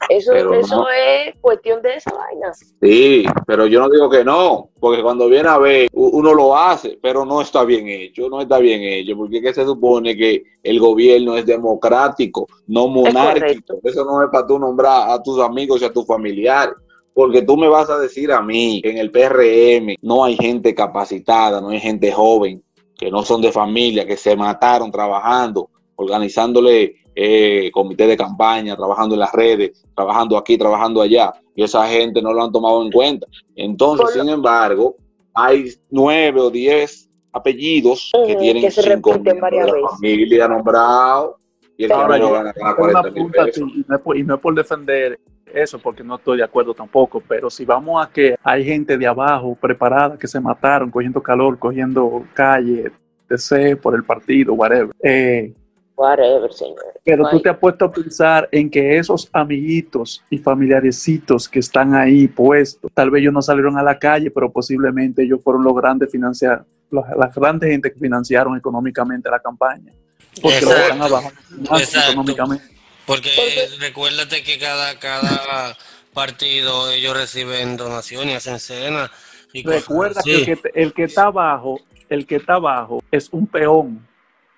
Eso, 0.10 0.32
Pero 0.32 0.54
eso 0.54 0.78
no. 0.78 0.88
es 0.90 1.36
cuestión 1.42 1.82
de 1.82 1.96
esa 1.96 2.12
vaina. 2.14 2.54
Sí, 2.54 3.26
pero 3.46 3.66
yo 3.68 3.82
no 3.82 3.90
digo 3.90 4.10
que 4.10 4.24
no, 4.24 4.70
porque 4.80 5.02
cuando 5.02 5.28
viene 5.28 5.50
a 5.50 5.58
ver, 5.58 5.90
uno 5.94 6.34
lo 6.34 6.56
hace, 6.56 6.98
pero 7.02 7.26
no 7.26 7.42
está 7.42 7.66
bien 7.66 7.88
hecho, 7.88 8.30
no 8.30 8.42
está 8.42 8.60
bien 8.60 8.82
hecho, 8.82 9.18
porque 9.18 9.42
que 9.42 9.54
se 9.54 9.66
supone 9.66 10.16
que 10.16 10.44
el 10.64 10.80
gobierno 10.80 11.36
es 11.36 11.46
democrático, 11.46 12.48
no 12.68 12.88
monárquico. 12.88 13.80
Eso 13.84 14.06
no 14.06 14.24
es 14.24 14.30
para 14.30 14.48
tú 14.48 14.58
nombrar 14.60 15.10
a 15.10 15.22
tus 15.22 15.40
amigos 15.42 15.82
y 15.82 15.86
a 15.86 15.92
tus 15.94 16.06
familiares. 16.06 16.76
Porque 17.16 17.42
tú 17.44 17.56
me 17.56 17.68
vas 17.70 17.90
a 17.90 17.98
decir 17.98 18.32
a 18.32 18.42
mí 18.42 18.82
que 18.84 18.92
en 18.92 18.98
el 18.98 19.10
PRM 19.10 19.96
no 20.02 20.26
hay 20.26 20.36
gente 20.36 20.76
capacitada, 20.76 21.62
no 21.62 21.70
hay 21.70 21.80
gente 21.80 22.12
joven, 22.12 22.62
que 22.98 23.10
no 23.10 23.24
son 23.24 23.42
de 23.42 23.52
familia, 23.54 24.06
que 24.06 24.18
se 24.18 24.36
mataron 24.36 24.92
trabajando, 24.92 25.70
organizándole 25.96 26.96
eh, 27.16 27.72
comité 27.72 28.06
de 28.06 28.18
campaña, 28.18 28.76
trabajando 28.76 29.16
en 29.16 29.22
las 29.22 29.32
redes, 29.32 29.82
trabajando 29.96 30.38
aquí, 30.38 30.58
trabajando 30.58 31.02
allá, 31.02 31.32
y 31.56 31.64
esa 31.64 31.88
gente 31.88 32.22
no 32.22 32.34
lo 32.34 32.44
han 32.44 32.52
tomado 32.52 32.84
en 32.84 32.92
cuenta. 32.92 33.26
Entonces, 33.56 34.12
sin 34.12 34.28
embargo, 34.30 34.98
hay 35.34 35.70
nueve 35.90 36.42
o 36.42 36.50
diez 36.50 37.10
apellidos 37.32 38.12
que 38.28 38.36
tienen 38.36 38.64
que 38.64 38.72
se 38.72 38.82
cinco 38.84 39.12
repiten 39.14 39.24
miembros 39.24 39.42
varias 39.42 39.66
de 39.68 39.72
la 39.72 39.78
veces. 39.78 39.92
familia 39.92 40.48
nombrado, 40.50 41.38
y 41.78 41.84
el 41.86 41.92
Ahora, 41.94 42.08
primero 42.08 42.28
yo- 42.28 42.34
gana 42.34 42.54
cada 42.54 42.76
Tengo 42.76 42.90
una 42.90 43.02
40 43.02 43.12
mil 43.24 43.32
pesos. 43.32 43.64
no, 43.88 44.16
y 44.16 44.24
no 44.24 44.36
es 44.36 44.42
por 44.42 44.56
defender 44.56 45.20
eso, 45.56 45.80
porque 45.80 46.04
no 46.04 46.16
estoy 46.16 46.38
de 46.38 46.44
acuerdo 46.44 46.74
tampoco, 46.74 47.22
pero 47.28 47.50
si 47.50 47.66
vamos 47.66 48.06
a 48.06 48.12
que 48.12 48.36
hay 48.44 48.64
gente 48.66 48.98
de 48.98 49.08
abajo 49.08 49.56
preparada 49.60 50.18
que 50.18 50.28
se 50.28 50.40
mataron 50.40 50.92
cogiendo 50.92 51.22
calor, 51.22 51.58
cogiendo 51.58 52.24
calle, 52.34 52.92
DC 53.30 53.78
por 53.78 53.96
el 53.96 54.04
partido, 54.04 54.54
whatever. 54.54 54.92
Eh, 55.02 55.54
Whatever, 55.98 56.52
señor. 56.52 56.76
pero 57.06 57.30
tú 57.30 57.40
te 57.40 57.48
has 57.50 57.58
puesto 57.58 57.86
a 57.86 57.92
pensar 57.92 58.50
en 58.52 58.70
que 58.70 58.98
esos 58.98 59.30
amiguitos 59.32 60.22
y 60.30 60.38
familiarecitos 60.38 61.48
que 61.48 61.60
están 61.60 61.96
ahí 61.96 62.28
puestos, 62.28 62.92
tal 62.94 63.10
vez 63.10 63.22
ellos 63.22 63.34
no 63.34 63.42
salieron 63.42 63.78
a 63.78 63.84
la 63.84 63.98
calle, 63.98 64.30
pero 64.30 64.52
posiblemente 64.52 65.24
ellos 65.24 65.40
fueron 65.42 65.64
los 65.64 65.74
grandes 65.74 66.12
financiar, 66.12 66.66
los- 66.92 67.06
las 67.18 67.34
grandes 67.34 67.70
gente 67.72 67.94
que 67.94 67.98
financiaron 68.00 68.58
económicamente 68.58 69.30
la 69.30 69.40
campaña. 69.40 69.94
Porque 70.42 70.60
los 70.62 70.74
que 70.74 70.82
están 70.82 70.98
Exacto. 70.98 71.06
abajo 71.16 71.32
Exacto. 71.80 72.12
económicamente. 72.12 72.66
Porque 73.06 73.32
Porque- 73.36 73.68
recuérdate 73.80 74.44
que 74.44 74.58
cada, 74.58 74.98
cada 75.00 75.78
partido 76.14 76.90
ellos 76.92 77.16
reciben 77.16 77.78
donaciones 77.78 78.34
y 78.34 78.38
hacen 78.38 78.60
cena. 78.60 79.12
Y 79.54 79.64
cosas 79.64 79.82
Recuerda 79.82 80.22
que 80.24 80.36
el 80.36 80.46
que, 80.46 80.72
el 80.74 80.94
que 80.94 81.04
está 81.04 81.24
abajo, 81.26 81.80
el 82.10 82.26
que 82.26 82.36
está 82.38 82.56
abajo 82.56 83.04
es 83.12 83.30
un 83.32 83.48
peón. 83.48 84.08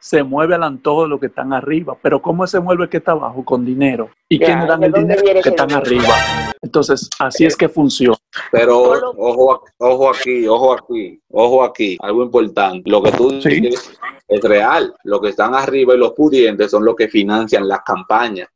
Se 0.07 0.23
mueve 0.23 0.55
al 0.55 0.63
antojo 0.63 1.03
de 1.03 1.09
los 1.09 1.19
que 1.19 1.25
están 1.25 1.51
arriba. 1.51 1.97
Pero 2.01 2.21
¿cómo 2.21 2.47
se 2.47 2.61
mueve 2.61 2.85
el 2.85 2.89
que 2.89 2.95
está 2.95 3.11
abajo? 3.11 3.43
Con 3.43 3.65
dinero. 3.65 4.09
¿Y 4.29 4.39
Ya, 4.39 4.45
quiénes 4.45 4.67
dan 4.69 4.79
¿de 4.79 4.85
el 4.87 4.93
dinero? 4.93 5.21
Los 5.33 5.43
que 5.43 5.49
están 5.49 5.71
arriba. 5.73 6.13
Entonces, 6.61 7.09
así 7.19 7.45
es 7.45 7.57
que 7.57 7.67
funciona. 7.67 8.15
Pero 8.49 8.79
ojo, 9.17 9.65
ojo 9.77 10.09
aquí, 10.09 10.47
ojo 10.47 10.73
aquí, 10.73 11.19
ojo 11.29 11.61
aquí, 11.61 11.97
algo 11.99 12.23
importante. 12.23 12.89
Lo 12.89 13.03
que 13.03 13.11
tú 13.11 13.41
Sí. 13.41 13.59
dices 13.59 13.99
es 14.29 14.41
real. 14.43 14.95
Los 15.03 15.19
que 15.19 15.27
están 15.27 15.53
arriba 15.53 15.93
y 15.93 15.97
los 15.97 16.13
pudientes 16.13 16.71
son 16.71 16.85
los 16.85 16.95
que 16.95 17.09
financian 17.09 17.67
las 17.67 17.81
campañas. 17.81 18.47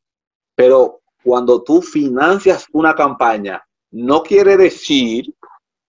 Pero 0.55 1.01
cuando 1.21 1.61
tú 1.63 1.81
financias 1.81 2.65
una 2.71 2.95
campaña, 2.95 3.61
no 3.91 4.23
quiere 4.23 4.55
decir 4.55 5.25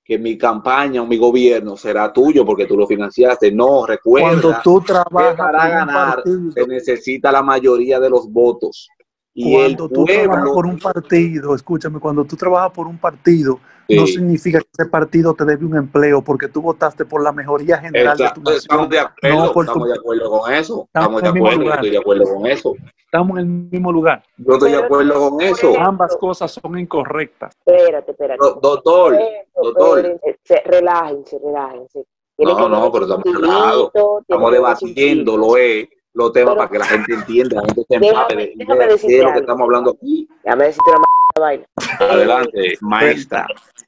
que 0.05 0.19
mi 0.19 0.37
campaña 0.37 1.03
o 1.03 1.07
mi 1.07 1.17
gobierno 1.17 1.77
será 1.77 2.13
tuyo 2.13 2.45
porque 2.45 2.67
tú 2.67 2.77
lo 2.77 2.87
financiaste. 2.87 3.53
No, 3.53 3.87
recuerda 3.87 4.29
Cuando 4.29 4.55
tú 4.63 4.81
que 4.81 4.87
trabajas 4.87 5.37
para 5.37 5.59
por 5.59 5.69
un 5.69 5.73
ganar 5.73 6.23
se 6.55 6.67
necesita 6.67 7.31
la 7.31 7.43
mayoría 7.43 8.01
de 8.01 8.11
los 8.11 8.31
votos. 8.31 8.89
Y 9.35 9.51
cuando 9.55 9.89
tú 9.89 10.05
trabajas 10.05 10.51
por 10.53 10.67
un 10.67 10.79
partido, 10.79 11.55
escúchame, 11.55 11.99
cuando 11.99 12.25
tú 12.25 12.37
trabajas 12.37 12.71
por 12.73 12.87
un 12.87 12.99
partido, 12.99 13.59
no 13.89 14.07
significa 14.07 14.61
que 14.61 14.69
ese 14.79 14.91
partido 14.91 15.35
te 15.35 15.45
debe 15.45 15.65
un 15.65 15.77
empleo 15.77 16.23
porque 16.23 16.49
tú 16.49 16.61
votaste 16.63 17.05
por 17.05 17.23
la 17.23 17.33
mejoría 17.33 17.79
general 17.79 18.17
de 18.17 18.25
tu 18.25 18.41
Exacto, 18.41 18.51
estamos 18.53 18.89
nación. 18.89 18.91
de 18.91 18.99
acuerdo, 18.99 19.37
no 19.47 19.53
por 19.53 19.65
tu- 19.65 19.71
estamos 19.71 19.89
de 19.89 19.95
acuerdo 19.95 20.31
con 20.31 20.53
eso, 20.53 20.83
estamos 20.87 21.23
de 21.23 21.29
en 21.29 21.35
el 21.37 21.43
mismo 21.43 21.47
acuerdo, 21.49 21.59
yo 21.59 21.65
lugar. 21.65 21.79
estoy 21.79 21.91
de 21.91 21.99
acuerdo 21.99 22.25
con 22.35 22.47
eso, 22.47 22.75
Estamos 23.13 23.31
en 23.33 23.39
el 23.39 23.47
mismo 23.47 23.93
lugar. 23.93 24.23
yo 24.39 24.53
estoy 24.55 24.71
de 24.71 24.77
acuerdo 24.79 25.31
con 25.31 25.41
eso. 25.43 25.79
Ambas 25.79 26.17
cosas 26.17 26.51
son 26.53 26.79
incorrectas. 26.79 27.55
Espérate, 27.67 28.11
espérate. 28.13 28.39
Do- 28.39 28.59
doctor, 28.63 29.19
doctor. 29.63 30.19
relájense, 30.65 31.39
relájense. 31.45 32.05
No, 32.39 32.69
no, 32.69 32.91
pero 32.91 33.05
estamos 33.05 33.25
relajados. 33.41 33.91
estamos 34.23 34.53
debatiendo 34.53 35.37
lo 35.37 35.57
es, 35.59 35.89
los 36.15 36.33
temas 36.33 36.51
Pero- 36.55 36.57
para 36.57 36.71
que 36.71 36.79
la 36.79 36.85
gente 36.85 37.15
entienda, 37.15 37.57
la 37.57 37.63
gente 37.67 37.83
se 37.89 37.95
empape 37.97 38.37
de, 38.37 38.53
déjame 38.57 38.87
de 38.87 38.95
es 38.95 39.03
lo 39.23 39.33
que 39.33 39.39
estamos 39.41 39.63
hablando 39.63 39.91
aquí. 39.93 40.29
Déjame 40.45 40.65
decirte 40.65 40.91
una 40.91 40.99
m- 40.99 41.41
vaina. 41.41 41.65
Adelante, 42.01 42.75
maestra. 42.81 43.47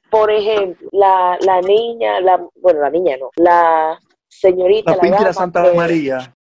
Por 0.09 0.31
ejemplo, 0.31 0.89
la, 0.91 1.37
la 1.41 1.61
niña, 1.61 2.19
la, 2.21 2.43
bueno, 2.61 2.79
la 2.81 2.89
niña 2.89 3.17
no, 3.19 3.29
la 3.35 3.99
señorita, 4.27 4.91
La 4.91 4.97
la, 4.97 5.01
Pinky 5.01 5.23
de 5.23 5.33
Santa 5.33 5.63
que- 5.63 5.77
María. 5.77 6.34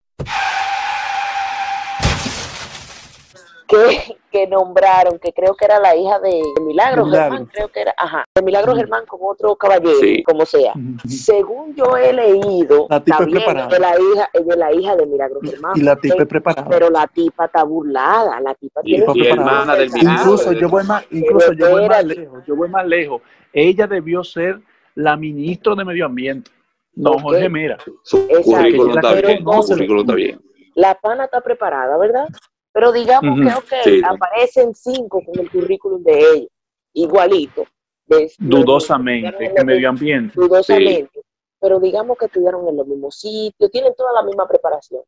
Que, 3.76 4.16
que 4.30 4.46
nombraron, 4.46 5.18
que 5.18 5.32
creo 5.32 5.54
que 5.54 5.64
era 5.64 5.78
la 5.80 5.94
hija 5.96 6.18
de, 6.20 6.42
Milagro 6.62 7.04
Milagro. 7.04 7.30
Germán, 7.30 7.46
creo 7.46 7.68
que 7.68 7.80
era, 7.80 7.94
ajá, 7.96 8.24
de 8.34 8.42
Milagro. 8.42 8.74
Germán 8.74 9.04
con 9.06 9.20
otro 9.22 9.54
caballero, 9.56 9.98
Sí. 10.00 10.22
como 10.22 10.44
sea. 10.46 10.72
Según 11.06 11.74
yo 11.74 11.96
he 11.96 12.12
leído, 12.12 12.86
La 12.90 13.02
tipa 13.02 13.24
está 13.24 13.62
es 13.64 13.68
de 13.70 13.78
la 13.78 13.98
hija, 14.00 14.30
es 14.32 14.46
de 14.46 14.56
la 14.56 14.72
hija 14.72 14.96
de 14.96 15.06
Milagro 15.06 15.40
Germán. 15.42 15.72
Y 15.76 15.80
la 15.82 15.96
tipa 15.96 16.14
pero, 16.14 16.22
es 16.24 16.28
preparada. 16.28 16.68
pero 16.68 16.90
la 16.90 17.06
tipa 17.06 17.44
está 17.46 17.62
burlada, 17.64 18.40
la 18.40 18.54
tipa 18.54 18.80
Y, 18.84 18.96
tiene 18.96 19.12
y 19.14 19.26
hermana 19.28 19.74
del 19.76 19.88
Incluso 19.88 20.00
milagro. 20.04 20.22
Incluso 20.32 20.52
yo 20.52 20.68
voy 20.68 20.84
más, 20.84 21.04
incluso 21.10 21.52
yo 21.52 21.70
voy 21.70 21.88
más 21.88 22.04
lejos, 22.04 22.44
yo 22.46 22.56
voy 22.56 22.68
más 22.68 22.86
lejos. 22.86 23.22
Ella 23.52 23.86
debió 23.86 24.24
ser 24.24 24.60
la 24.94 25.16
ministra 25.16 25.74
de 25.74 25.84
Medio 25.84 26.06
Ambiente. 26.06 26.50
No. 26.96 27.18
Jorge, 27.18 27.48
mira. 27.48 27.76
Su 28.04 28.18
Exacto. 28.18 28.42
currículum 28.52 28.96
está 28.96 29.10
Pero 29.14 29.26
bien, 29.28 29.38
su 29.38 29.50
entonces- 29.50 29.76
currículum 29.76 30.00
está 30.02 30.14
bien. 30.14 30.40
la 30.76 30.94
pana 30.94 31.24
está 31.24 31.40
preparada, 31.40 31.96
¿verdad? 31.98 32.26
Pero 32.74 32.90
digamos 32.92 33.38
que, 33.40 33.46
ok, 33.56 33.82
Sí. 33.84 34.02
aparecen 34.04 34.74
cinco 34.74 35.22
con 35.24 35.38
el 35.40 35.48
currículum 35.50 36.02
de 36.02 36.18
ella, 36.18 36.48
igualito. 36.92 37.64
de- 38.06 38.30
Dudosamente, 38.38 39.50
en 39.56 39.66
medio 39.66 39.88
ambiente. 39.88 40.34
dudosamente, 40.38 41.22
pero 41.58 41.80
digamos 41.80 42.18
que 42.18 42.26
estudiaron 42.26 42.68
en 42.68 42.76
los 42.76 42.86
mismos 42.86 43.18
sitios, 43.18 43.70
tienen 43.70 43.94
toda 43.94 44.12
la 44.12 44.22
misma 44.22 44.46
preparación. 44.46 45.00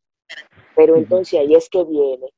Pero 0.75 0.97
entonces 0.97 1.39
ahí 1.39 1.55
es 1.55 1.69
que 1.69 1.85
viene 1.85 2.29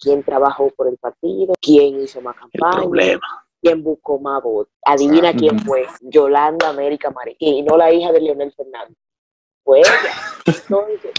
quién 0.00 0.22
trabajó 0.22 0.70
por 0.70 0.86
el 0.86 0.96
partido, 0.98 1.52
quién 1.60 1.98
hizo 2.00 2.20
más 2.20 2.36
El 2.36 2.60
campaña, 2.60 2.82
problema. 2.82 3.44
quién 3.60 3.82
buscó 3.82 4.20
más 4.20 4.40
votos. 4.40 4.72
Adivina 4.84 5.32
quién 5.32 5.58
fue, 5.58 5.84
Yolanda 6.02 6.68
América 6.68 7.10
Marín, 7.10 7.34
y 7.40 7.62
no 7.62 7.76
la 7.76 7.92
hija 7.92 8.12
de 8.12 8.20
Leonel 8.20 8.52
Fernández. 8.52 8.96
Fue 9.64 9.80
ella. 9.80 10.12
Entonces, 10.46 11.10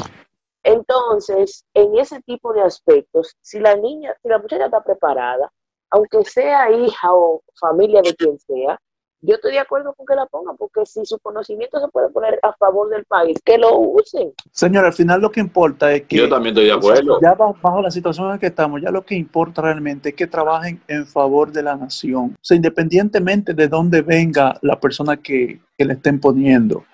entonces, 0.72 1.66
en 1.74 1.98
ese 1.98 2.22
tipo 2.22 2.54
de 2.54 2.62
aspectos, 2.62 3.36
si 3.42 3.60
la 3.60 3.76
niña, 3.76 4.14
si 4.22 4.30
la 4.30 4.40
muchacha 4.40 4.66
está 4.66 4.84
preparada, 4.84 5.52
aunque 5.92 6.24
sea 6.24 6.72
hija 6.72 7.14
o 7.14 7.42
familia 7.60 8.02
de 8.02 8.14
quien 8.16 8.38
sea, 8.40 8.80
yo 9.22 9.36
estoy 9.36 9.52
de 9.52 9.60
acuerdo 9.60 9.94
con 9.96 10.06
que 10.06 10.16
la 10.16 10.26
pongan, 10.28 10.56
porque 10.56 10.86
si 10.86 11.04
su 11.06 11.20
conocimiento 11.20 11.78
se 11.82 11.90
puede 11.90 12.08
poner 12.10 12.40
a 12.42 12.54
favor 12.54 12.88
del 12.90 13.04
país, 13.04 13.38
que 13.44 13.58
lo 13.58 13.78
usen. 13.78 14.32
Señor, 14.52 14.86
al 14.86 14.94
final 14.94 15.20
lo 15.20 15.30
que 15.30 15.42
importa 15.42 15.92
es 15.92 16.04
que... 16.04 16.16
Yo 16.16 16.30
también 16.30 16.54
estoy 16.54 16.68
de 16.68 16.72
acuerdo. 16.74 17.20
Ya 17.22 17.34
ba- 17.34 17.54
bajo 17.62 17.82
la 17.82 17.92
situación 17.92 18.28
en 18.28 18.32
la 18.34 18.40
que 18.40 18.46
estamos, 18.48 18.82
ya 18.82 18.92
lo 18.92 19.04
que 19.04 19.16
importa 19.16 19.62
realmente 19.62 20.10
es 20.10 20.16
que 20.16 20.26
trabajen 20.28 20.82
en 20.88 21.06
favor 21.06 21.52
de 21.52 21.64
la 21.64 21.76
nación. 21.76 22.36
O 22.36 22.44
sea, 22.44 22.56
independientemente 22.56 23.54
de 23.54 23.68
dónde 23.68 24.02
venga 24.04 24.58
la 24.62 24.80
persona 24.80 25.18
que, 25.18 25.60
que 25.78 25.84
le 25.84 25.94
estén 25.96 26.22
poniendo. 26.22 26.86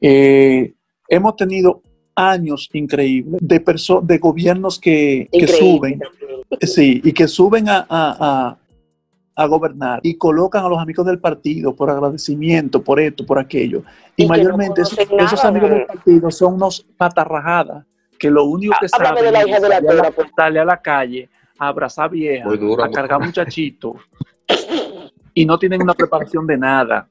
Eh, 0.00 0.74
hemos 1.08 1.34
tenido 1.34 1.82
años 2.18 2.68
increíbles 2.72 3.40
de, 3.40 3.64
perso- 3.64 4.00
de 4.02 4.18
gobiernos 4.18 4.78
que, 4.80 5.28
que 5.32 5.46
suben, 5.46 6.00
sí, 6.62 7.00
y 7.04 7.12
que 7.12 7.28
suben 7.28 7.68
a, 7.68 7.78
a- 7.88 8.16
a- 8.20 8.58
a 9.36 9.46
gobernar 9.46 10.00
y 10.02 10.14
colocan 10.16 10.64
a 10.64 10.68
los 10.68 10.80
amigos 10.80 11.06
del 11.06 11.20
partido 11.20 11.72
por 11.76 11.88
agradecimiento, 11.90 12.82
por 12.82 12.98
esto, 12.98 13.24
por 13.24 13.38
aquello. 13.38 13.84
Y, 14.16 14.24
Y 14.24 14.24
que 14.24 14.24
no 14.24 14.28
mayormente 14.30 14.82
esos, 14.82 15.44
amigos 15.44 15.70
de- 15.70 15.76
del 15.76 15.86
partido 15.86 16.30
son 16.32 16.54
unos 16.54 16.84
patarrajadas 16.96 17.84
que 18.18 18.28
lo 18.32 18.46
único 18.46 18.74
que 18.80 18.88
Háblame 18.92 19.20
saben 19.20 19.24
de 19.26 19.30
la 19.30 19.40
es 19.42 19.62
de 19.62 19.68
la 19.68 20.10
pues. 20.10 20.28
a 20.36 20.64
la 20.64 20.76
calle, 20.82 21.28
a 21.56 21.68
abrazar 21.68 22.10
duro, 22.58 22.82
a 22.82 22.90
cargar 22.90 23.20
muchachitos 23.24 23.94
y 25.34 25.46
no 25.46 25.56
tienen 25.56 25.82
una 25.82 25.94
preparación 25.94 26.44
de 26.44 26.58
nada. 26.58 27.08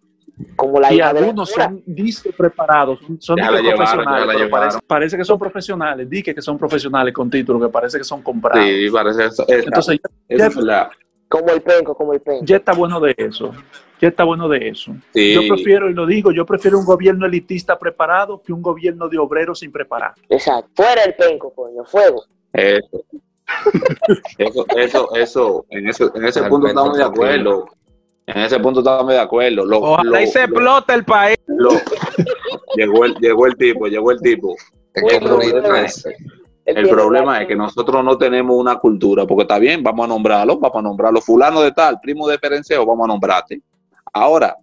Como 0.56 0.80
la 0.80 0.92
y 0.94 0.98
hija 0.98 1.08
de 1.08 1.14
la 1.14 1.20
algunos 1.20 1.50
son 1.50 1.82
disque 1.86 2.32
preparados, 2.32 3.00
son, 3.20 3.38
Ya 3.38 3.52
disque 3.52 3.76
profesionales, 3.76 4.28
ya 4.28 4.34
llevaron. 4.34 4.50
parece, 4.52 4.80
parece 4.86 5.18
que 5.18 5.26
son 5.26 5.40
profesionales, 5.40 6.10
di 6.10 6.22
que 6.22 6.42
son 6.42 6.58
profesionales 6.58 7.14
con 7.14 7.30
título, 7.30 7.60
que 7.60 7.72
parece 7.72 7.98
que 7.98 8.04
son 8.04 8.22
comprados. 8.22 8.64
Sí, 8.66 8.90
parece 8.92 9.26
eso. 9.26 9.46
Entonces, 9.48 10.00
verdad. 10.28 10.90
Como 11.30 11.50
el 11.50 11.62
penco, 11.62 11.94
como 11.94 12.14
el 12.14 12.22
penco. 12.22 12.46
ya 12.46 12.58
está 12.58 12.74
bueno 12.74 13.00
de 13.00 13.14
eso. 13.18 13.52
Ya 14.00 14.10
está 14.10 14.24
bueno 14.24 14.48
de 14.48 14.70
eso. 14.70 14.96
Sí. 15.14 15.34
Yo 15.34 15.42
prefiero, 15.48 15.90
y 15.90 15.94
lo 15.94 16.06
digo, 16.06 16.32
yo 16.32 16.46
prefiero 16.46 16.78
un 16.80 16.86
gobierno 16.86 17.26
elitista 17.26 17.78
preparado 17.78 18.42
que 18.42 18.54
un 18.54 18.62
gobierno 18.62 19.10
de 19.10 19.18
obreros 19.18 19.60
sin 19.60 19.72
preparar. 19.72 20.14
Exacto. 20.30 20.70
Fuera 20.76 21.04
el 21.04 21.16
penco, 21.16 21.52
coño, 21.54 21.84
fuego. 21.84 22.24
Eso. 22.54 23.04
Eso, 24.38 24.66
eso, 24.76 25.16
eso, 25.16 25.66
en 25.70 25.88
ese, 25.88 26.04
en 26.14 26.26
ese 26.26 26.44
punto 26.44 26.68
estamos 26.68 26.98
de 26.98 27.04
acuerdo. 27.06 27.66
En 28.28 28.42
ese 28.42 28.60
punto 28.60 28.82
estamos 28.82 29.08
de 29.14 29.20
acuerdo. 29.20 29.66
Lo- 29.66 29.80
Ojalá 29.80 30.22
y 30.22 30.26
lo- 30.26 30.32
se 30.32 30.44
explota 30.44 30.94
el 30.94 31.06
país. 31.06 31.38
lo- 31.48 31.72
llegó, 32.76 33.06
el, 33.06 33.16
llegó 33.16 33.46
el 33.48 33.56
tipo, 33.56 33.88
llegó 33.88 34.12
el 34.12 34.20
tipo. 34.20 34.56
El 36.66 36.90
problema 36.90 37.42
es 37.42 37.48
que 37.48 37.56
nosotros 37.56 38.04
no 38.04 38.18
tenemos 38.18 38.56
una 38.58 38.78
cultura, 38.78 39.26
porque 39.26 39.44
está 39.44 39.58
bien, 39.58 39.82
vamos 39.82 40.04
a 40.04 40.08
nombrarlo, 40.10 40.60
vamos 40.60 40.78
a 40.80 40.82
nombrarlo. 40.82 41.22
Fulano 41.22 41.62
de 41.62 41.72
tal, 41.72 42.00
primo 42.02 42.28
de 42.28 42.38
Perenceo, 42.38 42.86
vamos 42.86 43.06
a 43.06 43.08
nombrarte. 43.08 43.62
Ahora, 44.12 44.54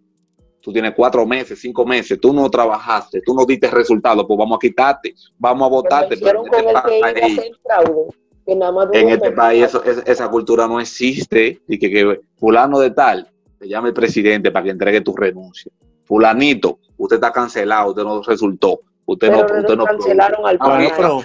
tú 0.60 0.70
tienes 0.70 0.92
cuatro 0.94 1.24
meses, 1.24 1.58
cinco 1.58 1.86
meses, 1.86 2.20
tú 2.20 2.34
no 2.34 2.50
trabajaste, 2.50 3.22
tú 3.24 3.32
no 3.34 3.46
diste 3.46 3.70
resultados, 3.70 4.26
pues 4.28 4.36
vamos 4.38 4.56
a 4.56 4.60
quitarte, 4.60 5.14
vamos 5.38 5.64
a 5.66 5.70
votarte. 5.70 6.16
Pero 6.18 6.44
en 6.44 6.52
este 6.68 7.00
país, 7.00 7.38
hacer 7.38 7.52
fraude. 7.62 8.02
Que 8.46 8.54
nada 8.54 8.72
más 8.72 8.86
duró 8.88 8.98
en 8.98 9.06
un 9.06 9.12
este 9.14 9.30
país 9.32 9.64
eso- 9.64 9.82
esa 10.04 10.28
cultura 10.28 10.66
no 10.68 10.78
existe. 10.80 11.62
Y 11.66 11.78
que, 11.78 11.90
que 11.90 12.20
fulano 12.36 12.78
de 12.80 12.90
tal, 12.90 13.30
te 13.64 13.70
llame 13.70 13.88
el 13.88 13.94
presidente 13.94 14.50
para 14.50 14.64
que 14.64 14.70
entregue 14.70 15.00
tu 15.00 15.16
renuncia. 15.16 15.72
Fulanito, 16.04 16.80
usted 16.98 17.16
está 17.16 17.32
cancelado, 17.32 17.90
usted 17.90 18.02
no 18.02 18.22
resultó. 18.22 18.80
Usted 19.06 19.28
Pero 19.28 19.46
no, 19.48 19.60
usted 19.60 19.76
no 19.76 19.84
cancelaron 19.86 20.46
al 20.46 20.58
Ah, 20.60 20.76
pero- 20.96 21.22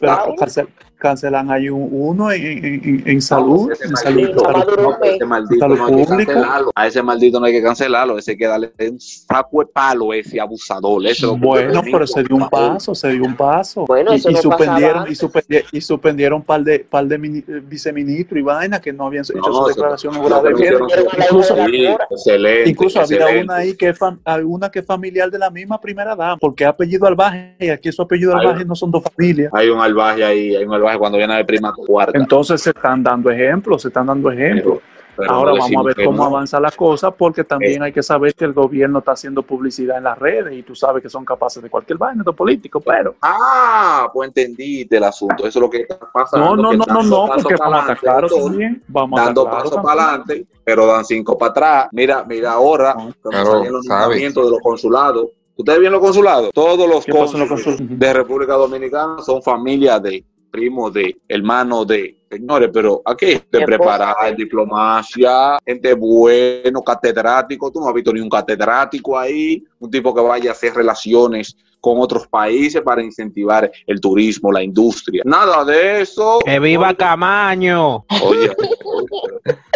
Pero 0.00 0.97
cancelan 0.98 1.50
ahí 1.50 1.68
un- 1.68 1.88
uno 1.90 2.30
en, 2.32 2.42
en- 2.42 2.64
en- 2.84 3.02
en 3.06 3.22
salud, 3.22 3.70
en 3.70 3.96
salud, 3.96 4.20
maldito, 4.22 4.40
salud 4.44 4.64
salud- 4.64 4.76
pública. 4.76 4.82
no, 4.82 5.04
ese 5.14 5.24
maldito 5.24 5.60
Salud 5.60 5.76
no 5.78 5.84
hay 5.86 5.90
que 5.96 6.04
público. 6.04 6.32
cancelarlo. 6.32 6.70
A 6.74 6.86
ese 6.86 7.02
maldito 7.02 7.40
no 7.40 7.46
hay 7.46 7.52
que 7.52 7.62
cancelarlo. 7.62 8.18
Ese 8.18 8.30
hay 8.32 8.36
que 8.36 8.46
darle 8.46 8.72
un 8.90 9.00
saco 9.00 9.60
de 9.60 9.66
palo, 9.66 10.12
ese 10.12 10.40
abusador. 10.40 11.06
Ese 11.06 11.26
Bueno, 11.26 11.82
pero 11.90 12.06
se 12.06 12.22
dio 12.22 12.36
un 12.36 12.48
paso, 12.48 12.94
se 12.94 13.08
dio 13.10 13.22
un 13.24 13.36
paso. 13.36 13.84
Bueno, 13.86 14.12
y, 14.12 14.16
eso 14.16 14.30
y 14.30 14.34
no 14.34 14.42
suspendieron, 14.42 15.10
y, 15.10 15.14
suspendieron, 15.14 15.68
y 15.72 15.80
suspendieron 15.80 16.42
par 16.42 16.62
de, 16.62 16.80
par 16.80 17.06
de 17.06 17.18
mini- 17.18 17.44
eh, 17.48 17.60
viceministros 17.62 18.38
y 18.38 18.42
vaina 18.42 18.80
que 18.80 18.92
no 18.92 19.06
habían 19.06 19.24
hecho 19.24 19.34
No, 19.34 19.42
su 19.44 19.50
eso- 19.50 19.68
declaración 19.68 20.14
no, 20.14 20.28
Incluso, 20.28 21.54
Sí, 21.66 21.86
excelente. 22.10 22.70
incluso 22.70 23.00
había 23.00 23.42
una 23.42 23.56
ahí 23.56 23.74
que 23.76 23.88
es, 23.90 23.98
fam- 23.98 24.18
alguna 24.24 24.70
que 24.70 24.80
es 24.80 24.86
familiar 24.86 25.30
de 25.30 25.38
la 25.38 25.50
misma 25.50 25.80
primera 25.80 26.14
dama, 26.16 26.36
porque 26.36 26.64
es 26.64 26.70
apellido 26.70 27.06
Albaje, 27.06 27.54
y 27.58 27.68
aquí 27.68 27.90
su 27.92 28.02
apellido 28.02 28.34
Albaje 28.36 28.64
no 28.64 28.74
son 28.74 28.90
dos 28.90 29.02
familias. 29.14 29.52
Hay 29.54 29.68
un 29.68 29.80
albaje 29.80 30.24
ahí, 30.24 30.56
hay 30.56 30.64
un 30.64 30.74
albaje 30.74 30.87
cuando 30.96 31.18
viene 31.18 31.36
de 31.36 31.44
prima 31.44 31.74
cuarta. 31.74 32.16
Entonces 32.16 32.62
se 32.62 32.70
están 32.70 33.02
dando 33.02 33.30
ejemplos, 33.30 33.82
se 33.82 33.88
están 33.88 34.06
dando 34.06 34.30
ejemplos. 34.30 34.78
Pero 35.16 35.32
Ahora 35.32 35.50
no 35.50 35.58
vamos 35.58 35.76
a 35.78 35.82
ver 35.82 36.04
cómo 36.04 36.16
no. 36.18 36.24
avanza 36.26 36.60
la 36.60 36.70
cosa, 36.70 37.10
porque 37.10 37.42
también 37.42 37.82
hay 37.82 37.92
que 37.92 38.04
saber 38.04 38.32
que 38.34 38.44
el 38.44 38.52
gobierno 38.52 39.00
está 39.00 39.10
haciendo 39.12 39.42
publicidad 39.42 39.98
en 39.98 40.04
las 40.04 40.16
redes 40.16 40.56
y 40.56 40.62
tú 40.62 40.76
sabes 40.76 41.02
que 41.02 41.08
son 41.08 41.24
capaces 41.24 41.60
de 41.60 41.68
cualquier 41.68 41.98
vaina, 41.98 42.22
de 42.24 42.32
político, 42.32 42.78
pero 42.80 43.16
Ah, 43.20 44.08
pues 44.14 44.28
entendiste 44.28 44.96
el 44.96 45.02
asunto. 45.02 45.44
Eso 45.44 45.58
es 45.58 45.60
lo 45.60 45.68
que 45.68 45.78
está 45.78 45.98
pasando. 46.12 46.54
no, 46.54 46.72
no, 46.72 46.72
no, 46.72 46.84
no, 46.86 47.02
no, 47.02 47.26
porque 47.34 47.56
para 47.56 47.70
vamos 47.70 47.88
a 47.90 47.92
estar 47.94 47.98
adelante, 47.98 48.00
claros 48.00 48.30
doctor, 48.30 48.50
también, 48.52 48.82
vamos 48.86 49.20
a 49.20 49.24
Dando 49.24 49.44
pasos 49.50 49.76
para 49.82 50.02
adelante, 50.04 50.46
pero 50.62 50.86
dan 50.86 51.04
cinco 51.04 51.36
para 51.36 51.50
atrás. 51.50 51.88
Mira, 51.90 52.24
mira 52.28 52.52
ahora, 52.52 52.94
No, 52.94 53.12
claro, 53.20 53.64
los 53.64 53.86
nombramientos 53.86 54.44
de 54.44 54.50
los 54.52 54.60
consulados. 54.60 55.26
¿Ustedes 55.56 55.80
ven 55.80 55.90
los 55.90 56.00
consulados? 56.00 56.50
Todos 56.54 56.88
los 56.88 57.04
¿Qué 57.04 57.10
pasó 57.12 57.34
en 57.34 57.40
los 57.40 57.48
cónsules 57.48 57.76
consulados? 57.78 57.98
de 57.98 58.12
República 58.12 58.52
Dominicana 58.54 59.20
son 59.20 59.42
familia 59.42 59.98
de, 59.98 60.24
primos 60.50 60.92
de, 60.92 61.16
hermanos 61.28 61.86
de. 61.86 62.16
Señores, 62.30 62.68
pero 62.72 63.00
aquí 63.06 63.24
de 63.26 63.32
esposa, 63.32 63.64
preparar 63.64 64.16
¿eh? 64.28 64.34
diplomacia, 64.36 65.58
gente 65.64 65.94
bueno, 65.94 66.82
catedrático. 66.82 67.70
Tú 67.72 67.80
no 67.80 67.88
has 67.88 67.94
visto 67.94 68.12
ni 68.12 68.20
un 68.20 68.28
catedrático 68.28 69.18
ahí, 69.18 69.64
un 69.78 69.90
tipo 69.90 70.14
que 70.14 70.20
vaya 70.20 70.50
a 70.50 70.52
hacer 70.52 70.74
relaciones 70.74 71.56
con 71.80 71.98
otros 72.00 72.26
países 72.26 72.82
para 72.82 73.02
incentivar 73.02 73.70
el 73.86 74.00
turismo, 74.00 74.52
la 74.52 74.62
industria. 74.62 75.22
Nada 75.24 75.64
de 75.64 76.02
eso. 76.02 76.40
¡Que 76.44 76.58
viva 76.58 76.92
Camaño! 76.92 78.04
Oye, 78.22 78.50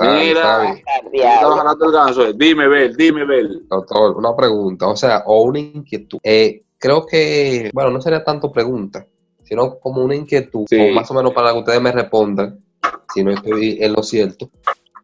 Mira. 0.00 0.74
el 1.12 1.92
ganso. 1.92 2.26
eh. 2.26 2.32
Dime, 2.34 2.66
Bel, 2.68 2.96
dime, 2.96 3.24
Bel. 3.24 3.66
Doctor, 3.68 4.16
una 4.16 4.34
pregunta, 4.34 4.88
o 4.88 4.96
sea, 4.96 5.22
o 5.26 5.42
una 5.42 5.60
inquietud. 5.60 6.18
Eh, 6.22 6.62
creo 6.78 7.06
que, 7.06 7.70
bueno, 7.72 7.90
no 7.90 8.00
sería 8.00 8.24
tanto 8.24 8.50
pregunta, 8.50 9.06
sino 9.44 9.78
como 9.78 10.02
una 10.02 10.14
inquietud, 10.14 10.66
Sí. 10.68 10.78
o 10.80 10.92
más 10.92 11.10
o 11.10 11.14
menos 11.14 11.32
para 11.32 11.52
que 11.52 11.58
ustedes 11.58 11.80
me 11.80 11.92
respondan, 11.92 12.62
si 13.14 13.22
no 13.24 13.32
estoy 13.32 13.78
en 13.80 13.92
lo 13.92 14.02
cierto, 14.02 14.50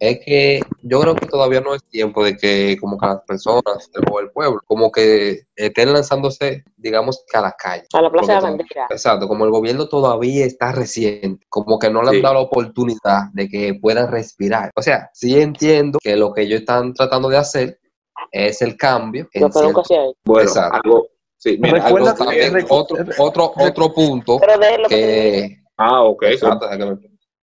es 0.00 0.20
que 0.24 0.60
yo 0.82 1.00
creo 1.00 1.16
que 1.16 1.26
todavía 1.26 1.60
no 1.60 1.74
es 1.74 1.82
tiempo 1.82 2.24
de 2.24 2.36
que 2.36 2.76
como 2.80 2.96
que 2.96 3.06
las 3.06 3.20
personas 3.22 3.90
o 4.10 4.20
el 4.20 4.30
pueblo 4.30 4.60
como 4.64 4.92
que 4.92 5.40
estén 5.56 5.92
lanzándose, 5.92 6.62
digamos, 6.76 7.24
que 7.30 7.36
a 7.36 7.40
la 7.42 7.52
calle. 7.58 7.84
A 7.92 8.02
la 8.02 8.10
Plaza 8.10 8.34
de 8.36 8.40
la 8.40 8.48
Bandera. 8.48 8.86
Exacto, 8.90 9.26
como 9.26 9.44
el 9.44 9.50
gobierno 9.50 9.88
todavía 9.88 10.44
está 10.46 10.70
reciente, 10.70 11.44
como 11.48 11.80
que 11.80 11.90
no 11.90 12.02
le 12.02 12.10
han 12.10 12.14
Sí. 12.14 12.22
dado 12.22 12.34
la 12.34 12.40
oportunidad 12.42 13.22
de 13.32 13.48
que 13.48 13.74
puedan 13.74 14.08
respirar. 14.10 14.70
O 14.76 14.82
sea, 14.82 15.10
sí 15.12 15.38
entiendo 15.40 15.98
que 16.00 16.14
lo 16.16 16.32
que 16.32 16.42
ellos 16.42 16.60
están 16.60 16.94
tratando 16.94 17.28
de 17.28 17.38
hacer 17.38 17.80
es 18.30 18.62
el 18.62 18.76
cambio. 18.76 19.28
Lo 19.34 19.50
que 19.50 19.60
nunca 19.62 19.82
se 19.84 19.96
ha 19.96 20.04
hecho. 20.04 20.18
Bueno, 20.24 20.48
Exacto. 20.48 20.80
algo. 20.84 21.06
Sí, 21.38 21.56
mira, 21.60 21.74
Recuerda 21.84 22.10
algo 22.10 22.30
que- 22.30 22.40
también 22.40 22.66
otro, 22.68 22.96
otro, 23.18 23.52
otro 23.56 23.94
punto 23.94 24.40
que 24.40 24.88
que... 24.88 25.56
Ah, 25.76 26.02
ok. 26.02 26.22
Exacto, 26.24 26.68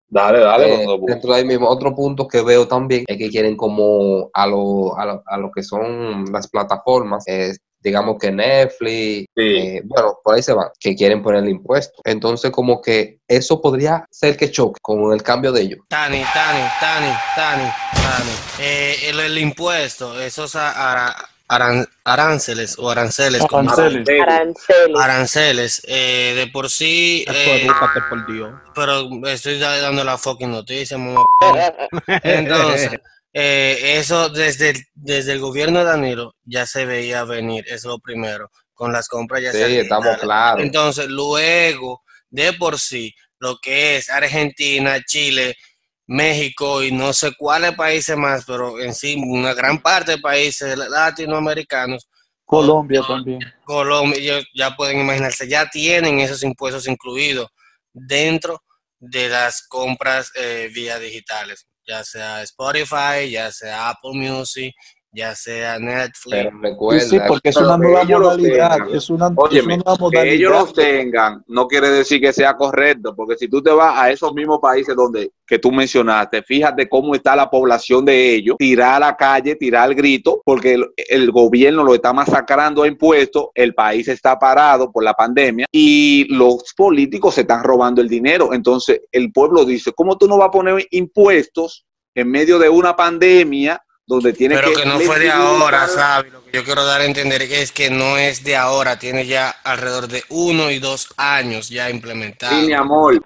Dale, 0.07 0.39
dale. 0.39 0.83
eh, 0.83 0.87
dentro 1.07 1.31
de 1.33 1.39
ahí 1.39 1.45
mismo, 1.45 1.67
otro 1.67 1.95
punto 1.95 2.27
que 2.27 2.41
veo 2.41 2.67
también 2.67 3.03
es 3.07 3.17
que 3.17 3.29
quieren 3.29 3.55
como 3.57 4.29
a 4.33 4.45
lo, 4.45 4.95
a 4.97 5.05
lo, 5.05 5.23
a 5.25 5.37
lo 5.37 5.51
que 5.51 5.63
son 5.63 6.25
las 6.31 6.47
plataformas, 6.47 7.23
eh, 7.27 7.53
digamos 7.79 8.17
que 8.19 8.31
Netflix, 8.31 9.25
Sí. 9.35 9.41
eh, 9.57 9.81
bueno, 9.83 10.19
por 10.23 10.35
ahí 10.35 10.43
se 10.43 10.53
van, 10.53 10.69
que 10.79 10.95
quieren 10.95 11.21
ponerle 11.23 11.49
impuesto. 11.51 11.99
Entonces 12.03 12.51
como 12.51 12.79
que 12.81 13.19
eso 13.27 13.59
podría 13.61 14.05
ser 14.11 14.37
que 14.37 14.51
choque 14.51 14.79
con 14.81 15.13
el 15.13 15.23
cambio 15.23 15.51
de 15.51 15.61
ellos. 15.61 15.79
Tani, 15.87 16.21
Tani, 16.33 16.59
Tani, 16.79 17.11
Tani, 17.35 17.63
Tani. 17.91 18.31
Eh, 18.59 18.95
el, 19.09 19.19
el 19.19 19.37
impuesto, 19.39 20.19
esos 20.21 20.55
a- 20.55 20.91
ara- 20.91 21.15
aran- 21.47 21.87
aranceles 22.03 22.75
o 22.79 22.89
aranceles, 22.89 23.41
como- 23.47 23.69
Aranceles. 23.71 24.07
aranceles. 24.21 24.99
aranceles, 24.99 25.81
eh, 25.87 26.33
de 26.35 26.47
por 26.47 26.69
sí, 26.69 27.25
eh, 27.27 27.61
Edúcate, 27.65 28.01
por 28.09 28.25
Dios. 28.31 28.51
pero 28.73 29.07
estoy 29.27 29.59
da- 29.59 29.79
dando 29.81 30.03
la 30.03 30.17
fucking 30.17 30.51
noticia. 30.51 30.97
Entonces, 32.23 32.99
eh, 33.33 33.95
eso 33.99 34.29
desde 34.29 34.71
el, 34.71 34.83
desde 34.93 35.33
el 35.33 35.39
gobierno 35.39 35.79
de 35.79 35.85
Danilo 35.85 36.35
ya 36.45 36.65
se 36.65 36.85
veía 36.85 37.23
venir, 37.23 37.65
es 37.67 37.83
lo 37.83 37.99
primero, 37.99 38.51
con 38.73 38.91
las 38.91 39.07
compras 39.07 39.41
ya 39.41 39.51
Sí, 39.51 39.57
se 39.59 39.81
estamos 39.81 40.17
claros. 40.17 40.63
Entonces, 40.63 41.07
luego, 41.07 42.03
de 42.29 42.53
por 42.53 42.79
sí, 42.79 43.13
lo 43.39 43.57
que 43.57 43.97
es 43.97 44.09
Argentina, 44.09 44.99
Chile, 45.05 45.55
México 46.05 46.83
y 46.83 46.91
no 46.91 47.13
sé 47.13 47.33
cuáles 47.37 47.73
países 47.75 48.17
más, 48.17 48.43
pero 48.45 48.79
en 48.79 48.93
sí 48.93 49.15
una 49.15 49.53
gran 49.53 49.81
parte 49.81 50.13
de 50.13 50.17
países 50.19 50.77
latinoamericanos, 50.77 52.07
Colombia 52.45 53.01
también. 53.07 53.39
Colombia, 53.63 54.43
ya 54.53 54.75
pueden 54.75 54.99
imaginarse, 54.99 55.47
ya 55.47 55.69
tienen 55.69 56.19
esos 56.19 56.43
impuestos 56.43 56.87
incluidos 56.87 57.47
dentro 57.93 58.61
de 58.99 59.29
las 59.29 59.65
compras 59.67 60.31
eh, 60.35 60.69
vía 60.73 60.99
digitales. 60.99 61.67
ya 61.85 62.03
sea 62.03 62.41
Spotify, 62.43 63.29
ya 63.29 63.51
sea 63.51 63.89
Apple 63.89 64.13
Music, 64.13 64.73
ya 65.13 65.35
sea 65.35 65.79
Netflix. 65.79 66.31
Pero 66.31 66.51
Sí, 66.51 66.57
recuerda, 66.61 67.01
sí, 67.09 67.19
porque 67.27 67.49
es 67.49 67.57
una 67.57 67.77
nueva 67.77 68.03
modalidad. 68.03 68.89
Es 68.91 69.09
una, 69.09 69.27
es 69.27 69.33
Óyeme, 69.35 69.75
una 69.75 69.83
nueva 69.83 70.09
que 70.11 70.33
ellos 70.33 70.51
modalidad. 70.51 70.59
los 70.65 70.73
tengan 70.73 71.43
no 71.47 71.67
quiere 71.67 71.89
decir 71.89 72.19
que 72.19 72.33
sea 72.33 72.55
correcto, 72.57 73.15
porque 73.15 73.37
si 73.37 73.47
tú 73.47 73.61
te 73.61 73.71
vas 73.71 73.97
a 73.97 74.11
esos 74.11 74.33
mismos 74.33 74.59
países 74.59 74.95
donde 74.95 75.31
que 75.45 75.59
tú 75.59 75.71
mencionaste, 75.71 76.41
fíjate 76.41 76.89
cómo 76.89 77.13
está 77.13 77.35
la 77.35 77.49
población 77.49 78.05
de 78.05 78.35
ellos, 78.35 78.55
tirar 78.57 78.95
a 78.95 79.07
la 79.07 79.15
calle, 79.15 79.55
tirar 79.55 79.89
el 79.89 79.95
grito, 79.95 80.41
porque 80.43 80.73
el, 80.73 80.85
el 80.95 81.31
gobierno 81.31 81.83
lo 81.83 81.93
está 81.93 82.13
masacrando 82.13 82.83
a 82.83 82.87
impuestos, 82.87 83.47
el 83.53 83.73
país 83.75 84.07
está 84.07 84.39
parado 84.39 84.91
por 84.91 85.03
la 85.03 85.13
pandemia 85.13 85.67
y 85.71 86.25
los 86.33 86.73
políticos 86.75 87.35
se 87.35 87.41
están 87.41 87.63
robando 87.63 88.01
el 88.01 88.09
dinero. 88.09 88.53
Entonces 88.53 89.01
el 89.11 89.31
pueblo 89.31 89.65
dice, 89.65 89.91
¿cómo 89.93 90.17
tú 90.17 90.27
no 90.27 90.37
vas 90.37 90.47
a 90.47 90.51
poner 90.51 90.87
impuestos 90.91 91.85
en 92.15 92.31
medio 92.31 92.57
de 92.57 92.69
una 92.69 92.95
pandemia? 92.95 93.82
Donde 94.05 94.33
tiene 94.33 94.55
Pero 94.55 94.73
que 94.73 94.85
no 94.85 94.99
fue 94.99 95.19
de 95.19 95.31
ahora, 95.31 95.87
¿sabes? 95.87 96.31
Lo 96.31 96.43
que 96.43 96.51
yo 96.51 96.63
quiero 96.63 96.83
dar 96.85 97.01
a 97.01 97.05
entender 97.05 97.41
es 97.41 97.71
que 97.71 97.89
no 97.89 98.17
es 98.17 98.43
de 98.43 98.55
ahora, 98.55 98.99
tiene 98.99 99.25
ya 99.25 99.49
alrededor 99.49 100.07
de 100.07 100.23
uno 100.29 100.71
y 100.71 100.79
dos 100.79 101.09
años 101.17 101.69
ya 101.69 101.89
implementado. 101.89 102.59
Sí, 102.59 102.67
mi 102.67 102.73
amor. 102.73 103.21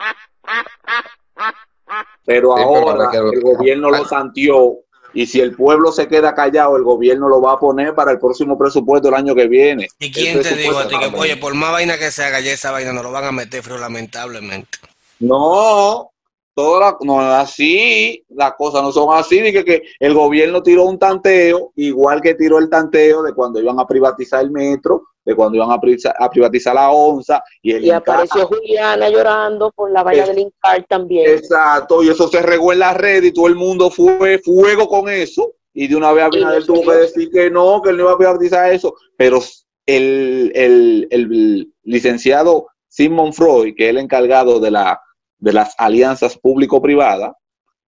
Pero 2.26 2.56
Sí, 2.56 2.62
ahora 2.62 3.10
el 3.13 3.42
gobierno 3.42 3.90
lo 3.90 4.06
santió 4.06 4.80
y 5.13 5.26
si 5.26 5.40
el 5.40 5.56
pueblo 5.56 5.92
se 5.92 6.08
queda 6.08 6.36
callado, 6.36 6.78
el 6.78 6.84
gobierno 6.84 7.28
lo 7.28 7.42
va 7.42 7.54
a 7.54 7.60
poner 7.60 7.96
para 7.96 8.12
el 8.12 8.20
próximo 8.20 8.58
presupuesto 8.58 9.08
el 9.08 9.16
año 9.16 9.34
que 9.34 9.48
viene. 9.48 9.88
¿Y 9.98 10.12
quién 10.12 10.38
El 10.38 10.44
te 10.44 10.56
digo 10.56 10.78
a 10.78 10.88
ti 10.88 10.96
que, 11.00 11.12
oye, 11.18 11.38
por 11.38 11.56
más 11.56 11.72
vaina 11.72 11.98
que 11.98 12.12
se 12.12 12.24
haga, 12.24 12.40
ya 12.40 12.52
esa 12.52 12.72
vaina 12.72 12.94
no 12.94 13.02
lo 13.02 13.12
van 13.12 13.24
a 13.24 13.32
meter 13.32 13.63
frío, 13.63 13.78
lamentablemente? 13.78 14.78
No, 15.20 16.12
toda 16.58 16.80
la- 16.80 16.98
no 17.02 17.22
es 17.22 17.28
así, 17.36 18.26
las 18.30 18.54
cosas 18.56 18.82
no 18.82 18.91
son 18.91 19.10
así, 19.15 19.39
de 19.39 19.54
que, 19.54 19.63
que 19.63 19.84
el 20.00 20.15
gobierno 20.15 20.63
tiró 20.63 20.86
un 20.86 20.98
tanteo, 20.98 21.72
igual 21.76 22.20
que 22.20 22.34
tiró 22.34 22.58
el 22.58 22.67
tanteo 22.67 23.22
de 23.22 23.34
cuando 23.36 23.62
iban 23.62 23.80
a 23.80 23.86
privatizar 23.86 24.41
el 24.41 24.50
metro, 24.50 25.04
de 25.24 25.36
cuando 25.36 25.58
iban 25.58 25.70
a 25.70 25.80
privatizar, 25.80 26.15
a 26.17 26.28
privatizar 26.30 26.74
la 26.74 26.89
onza 26.89 27.43
y 27.62 27.74
el 27.74 27.86
Y 27.86 27.91
apareció 27.91 28.48
Juliana 28.48 29.08
llorando 29.08 29.72
por 29.72 29.91
la 29.91 30.02
valla 30.02 30.24
Es- 30.24 30.30
del 30.30 30.39
Incar 30.39 30.84
también. 30.89 31.30
Exacto, 31.30 32.02
y 32.02 32.10
eso 32.10 32.28
se 32.28 32.41
regó 32.41 32.74
en 32.74 32.80
la 32.80 32.93
red 32.96 33.22
y 33.24 33.32
todo 33.32 33.46
el 33.46 33.56
mundo 33.56 33.91
fue 33.91 34.39
fuego 34.43 34.88
con 34.88 35.10
eso. 35.10 35.54
Y 35.76 35.88
de 35.88 35.96
una 35.96 36.12
vez 36.12 36.24
Abinader 36.26 36.65
tuvo 36.65 36.82
que 36.91 36.98
decir 36.98 37.30
que 37.32 37.52
no, 37.52 37.84
que 37.84 37.91
él 37.91 37.98
no 37.98 38.04
iba 38.06 38.13
a 38.13 38.17
privatizar 38.17 38.74
eso. 38.74 38.96
Pero 39.15 39.43
el, 39.86 40.52
el- 40.56 41.08
el 41.12 41.72
licenciado 41.84 42.65
Simon 42.88 43.32
Freud, 43.32 43.76
que 43.78 43.84
es 43.86 43.89
el 43.91 44.00
encargado 44.00 44.60
de, 44.60 44.72
la, 44.72 45.00
de 45.39 45.54
las 45.54 45.76
alianzas 45.78 46.38
público-privadas, 46.38 47.34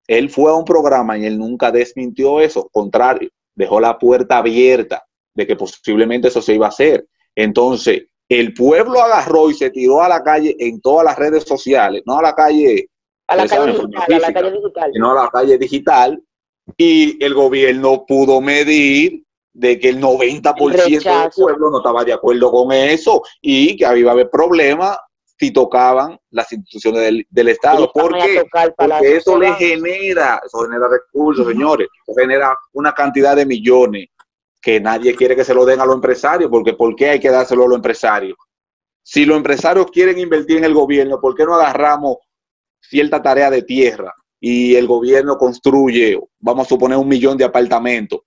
él 0.07 0.29
fue 0.29 0.51
a 0.51 0.55
un 0.55 0.65
programa 0.65 1.17
y 1.17 1.25
él 1.25 1.37
nunca 1.37 1.71
desmintió 1.71 2.41
eso. 2.41 2.67
Contrario, 2.71 3.29
dejó 3.55 3.79
la 3.79 3.97
puerta 3.97 4.37
abierta 4.37 5.03
de 5.35 5.45
que 5.45 5.55
posiblemente 5.55 6.29
eso 6.29 6.41
se 6.41 6.55
iba 6.55 6.65
a 6.65 6.69
hacer. 6.69 7.07
Entonces, 7.35 8.07
el 8.27 8.53
pueblo 8.53 9.01
agarró 9.01 9.49
y 9.49 9.53
se 9.53 9.69
tiró 9.69 10.01
a 10.01 10.09
la 10.09 10.23
calle 10.23 10.55
en 10.59 10.81
todas 10.81 11.05
las 11.05 11.17
redes 11.17 11.43
sociales, 11.43 12.03
no 12.05 12.17
a 12.17 12.21
la 12.21 12.33
calle 12.33 12.89
a 13.27 13.35
la 13.35 13.47
calle 13.47 13.67
digital, 13.67 13.91
forma 13.91 14.03
a 14.03 14.07
la 14.07 14.19
física, 14.19 14.33
calle 14.33 14.51
digital. 14.51 14.91
sino 14.93 15.11
a 15.11 15.23
la 15.23 15.29
calle 15.29 15.57
digital, 15.57 16.23
y 16.77 17.23
el 17.23 17.33
gobierno 17.33 18.05
pudo 18.05 18.41
medir 18.41 19.23
de 19.53 19.79
que 19.79 19.89
el 19.89 20.01
90% 20.01 21.21
del 21.21 21.31
pueblo 21.35 21.69
no 21.71 21.77
estaba 21.77 22.03
de 22.03 22.13
acuerdo 22.13 22.51
con 22.51 22.71
eso 22.71 23.23
y 23.41 23.75
que 23.75 23.99
iba 23.99 24.11
a 24.11 24.13
haber 24.13 24.29
problemas 24.29 24.97
si 25.39 25.51
tocaban 25.51 26.19
las 26.31 26.51
instituciones 26.51 27.01
del, 27.01 27.25
del 27.29 27.47
Estado. 27.47 27.89
¿Por 27.93 28.13
qué? 28.17 28.43
Porque 28.75 29.15
eso 29.17 29.39
le 29.39 29.53
genera, 29.53 30.41
eso 30.45 30.59
genera 30.63 30.87
recursos, 30.89 31.47
señores, 31.47 31.87
eso 32.05 32.19
genera 32.19 32.57
una 32.73 32.93
cantidad 32.93 33.35
de 33.37 33.45
millones 33.45 34.07
que 34.61 34.81
nadie 34.81 35.15
quiere 35.15 35.37
que 35.37 35.45
se 35.45 35.53
lo 35.53 35.63
den 35.65 35.79
a 35.79 35.85
los 35.85 35.95
empresarios, 35.95 36.49
porque 36.51 36.73
¿por 36.73 36.93
qué 36.95 37.11
hay 37.11 37.19
que 37.21 37.29
dárselo 37.29 37.63
a 37.63 37.67
los 37.69 37.77
empresarios? 37.77 38.37
Si 39.01 39.25
los 39.25 39.37
empresarios 39.37 39.89
quieren 39.91 40.19
invertir 40.19 40.57
en 40.57 40.65
el 40.65 40.73
gobierno, 40.73 41.21
¿por 41.21 41.33
qué 41.35 41.45
no 41.45 41.55
agarramos 41.55 42.17
cierta 42.81 43.21
tarea 43.21 43.49
de 43.49 43.61
tierra 43.63 44.13
y 44.41 44.75
el 44.75 44.87
gobierno 44.87 45.37
construye, 45.37 46.19
vamos 46.39 46.65
a 46.65 46.69
suponer, 46.69 46.97
un 46.97 47.07
millón 47.07 47.37
de 47.37 47.45
apartamentos 47.45 48.19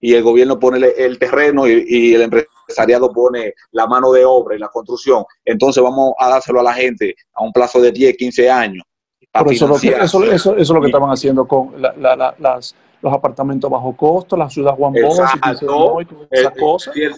y 0.00 0.14
el 0.14 0.22
gobierno 0.24 0.58
pone 0.58 0.78
el- 0.96 1.18
terreno 1.20 1.68
y, 1.68 1.84
y 1.86 2.14
el 2.14 2.22
empresariado 2.72 3.10
pone 3.12 3.54
la 3.72 3.86
mano 3.86 4.12
de 4.12 4.24
obra 4.24 4.54
y 4.54 4.58
la 4.58 4.68
construcción? 4.68 5.24
Entonces 5.44 5.82
vamos 5.82 6.12
a 6.18 6.28
dárselo 6.28 6.60
a 6.60 6.64
la 6.64 6.74
gente 6.74 7.14
a 7.32 7.42
un 7.42 7.52
plazo 7.52 7.80
de 7.80 7.90
10, 7.90 8.16
15 8.16 8.50
años. 8.50 8.84
Por 9.32 9.52
eso, 9.52 9.66
lo 9.66 9.76
que- 9.78 9.88
eso, 9.88 10.22
eso- 10.24 10.32
eso 10.32 10.56
es 10.56 10.68
lo 10.70 10.80
que 10.80 10.86
Y- 10.86 10.90
estaban 10.90 11.10
haciendo 11.10 11.46
con 11.46 11.80
la- 11.80 11.94
la- 11.96 12.16
la- 12.16 12.34
las, 12.38 12.74
los 13.00 13.12
apartamentos 13.12 13.70
bajo 13.70 13.96
costo, 13.96 14.36
la 14.36 14.50
ciudad 14.50 14.74
Juan 14.74 14.92
Bosch, 14.92 15.02
y 15.34 15.48
y 15.48 15.50
esas 16.30 16.52
Eh, 16.56 16.60
cosas. 16.60 16.94
Si 16.94 17.02
el, 17.02 17.14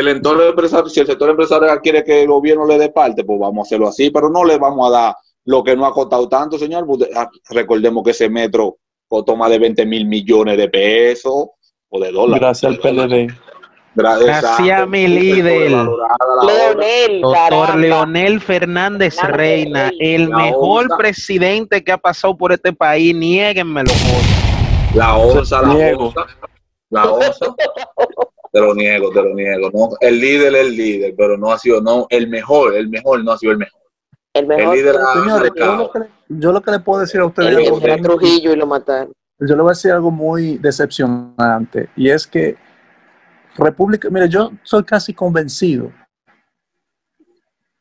el 0.00 0.08
entorno 0.08 0.42
empresario, 0.44 0.88
si 0.88 1.00
el 1.00 1.06
sector 1.06 1.30
empresarial 1.30 1.80
quiere 1.80 2.04
que 2.04 2.22
el 2.22 2.28
gobierno 2.28 2.66
le 2.66 2.78
dé 2.78 2.90
parte, 2.90 3.24
pues 3.24 3.38
vamos 3.38 3.58
a 3.58 3.66
hacerlo 3.66 3.88
así, 3.88 4.10
pero 4.10 4.28
no 4.28 4.44
le 4.44 4.58
vamos 4.58 4.88
a 4.88 4.90
dar 4.90 5.14
lo 5.44 5.62
que 5.62 5.76
no 5.76 5.86
ha 5.86 5.92
costado 5.92 6.28
tanto, 6.28 6.58
señor. 6.58 6.86
porque, 6.86 7.08
ah, 7.14 7.28
Recordemos 7.50 8.02
que 8.04 8.10
ese 8.10 8.28
metro 8.28 8.76
costó 9.08 9.36
más 9.36 9.48
de 9.50 9.58
20 9.60 9.86
mil 9.86 10.04
millones 10.06 10.56
de 10.58 10.68
pesos 10.68 11.46
o 11.88 12.00
de 12.00 12.10
dólares. 12.10 12.40
Gracias 12.40 12.72
al. 12.72 12.78
PLD. 12.80 13.28
Gra- 13.96 14.18
Gracias 14.22 14.80
a 14.80 14.86
mi 14.86 15.06
líder. 15.08 15.70
Leonel, 15.70 17.20
Doctor. 17.22 17.76
Leonel 17.76 18.40
Fernández 18.40 19.14
Fernández 19.16 19.36
Reina, 19.36 19.90
el 19.98 20.28
La 20.28 20.36
mejor 20.36 20.88
presidente 20.98 21.82
que 21.82 21.92
ha 21.92 21.98
pasado 21.98 22.36
por 22.36 22.52
este 22.52 22.72
país, 22.72 23.14
niéguenmelo. 23.14 23.90
La 24.94 25.16
onza, 25.16 25.62
la 25.62 25.68
Niego. 25.74 26.06
onza. 26.08 26.26
La 26.90 27.04
onza. 27.10 27.46
Te 28.52 28.60
lo 28.60 28.74
niego, 28.74 29.10
te 29.10 29.22
lo 29.22 29.34
niego. 29.34 29.70
No, 29.74 29.90
el 30.00 30.20
líder 30.20 30.54
es 30.54 30.60
el 30.66 30.76
líder, 30.76 31.14
pero 31.16 31.36
no 31.36 31.52
ha 31.52 31.58
sido 31.58 31.80
no, 31.80 32.06
el 32.10 32.28
mejor, 32.28 32.74
el 32.76 32.88
mejor 32.88 33.22
no 33.24 33.32
ha 33.32 33.38
sido 33.38 33.52
el 33.52 33.58
mejor. 33.58 33.80
El 34.34 34.46
mejor. 34.46 34.74
El 34.74 34.80
líder 34.80 34.96
ha 34.96 35.12
Señores, 35.14 35.52
yo 35.56 35.76
lo, 35.76 35.90
que 35.90 35.98
le, 35.98 36.06
yo 36.28 36.52
lo 36.52 36.60
que 36.62 36.70
le 36.70 36.78
puedo 36.80 37.00
decir 37.00 37.20
a 37.20 37.26
ustedes, 37.26 37.56
el 37.56 37.70
muy- 37.70 38.02
Trujillo 38.02 38.52
y 38.52 38.56
lo 38.56 38.66
mataron. 38.66 39.12
yo 39.40 39.56
le 39.56 39.62
voy 39.62 39.70
a 39.70 39.72
decir 39.72 39.90
algo 39.92 40.10
muy 40.10 40.56
decepcionante, 40.58 41.88
y 41.96 42.08
es 42.08 42.26
que 42.26 42.56
República, 43.64 44.10
mire, 44.10 44.28
yo 44.28 44.52
soy 44.62 44.84
casi 44.84 45.14
convencido 45.14 45.90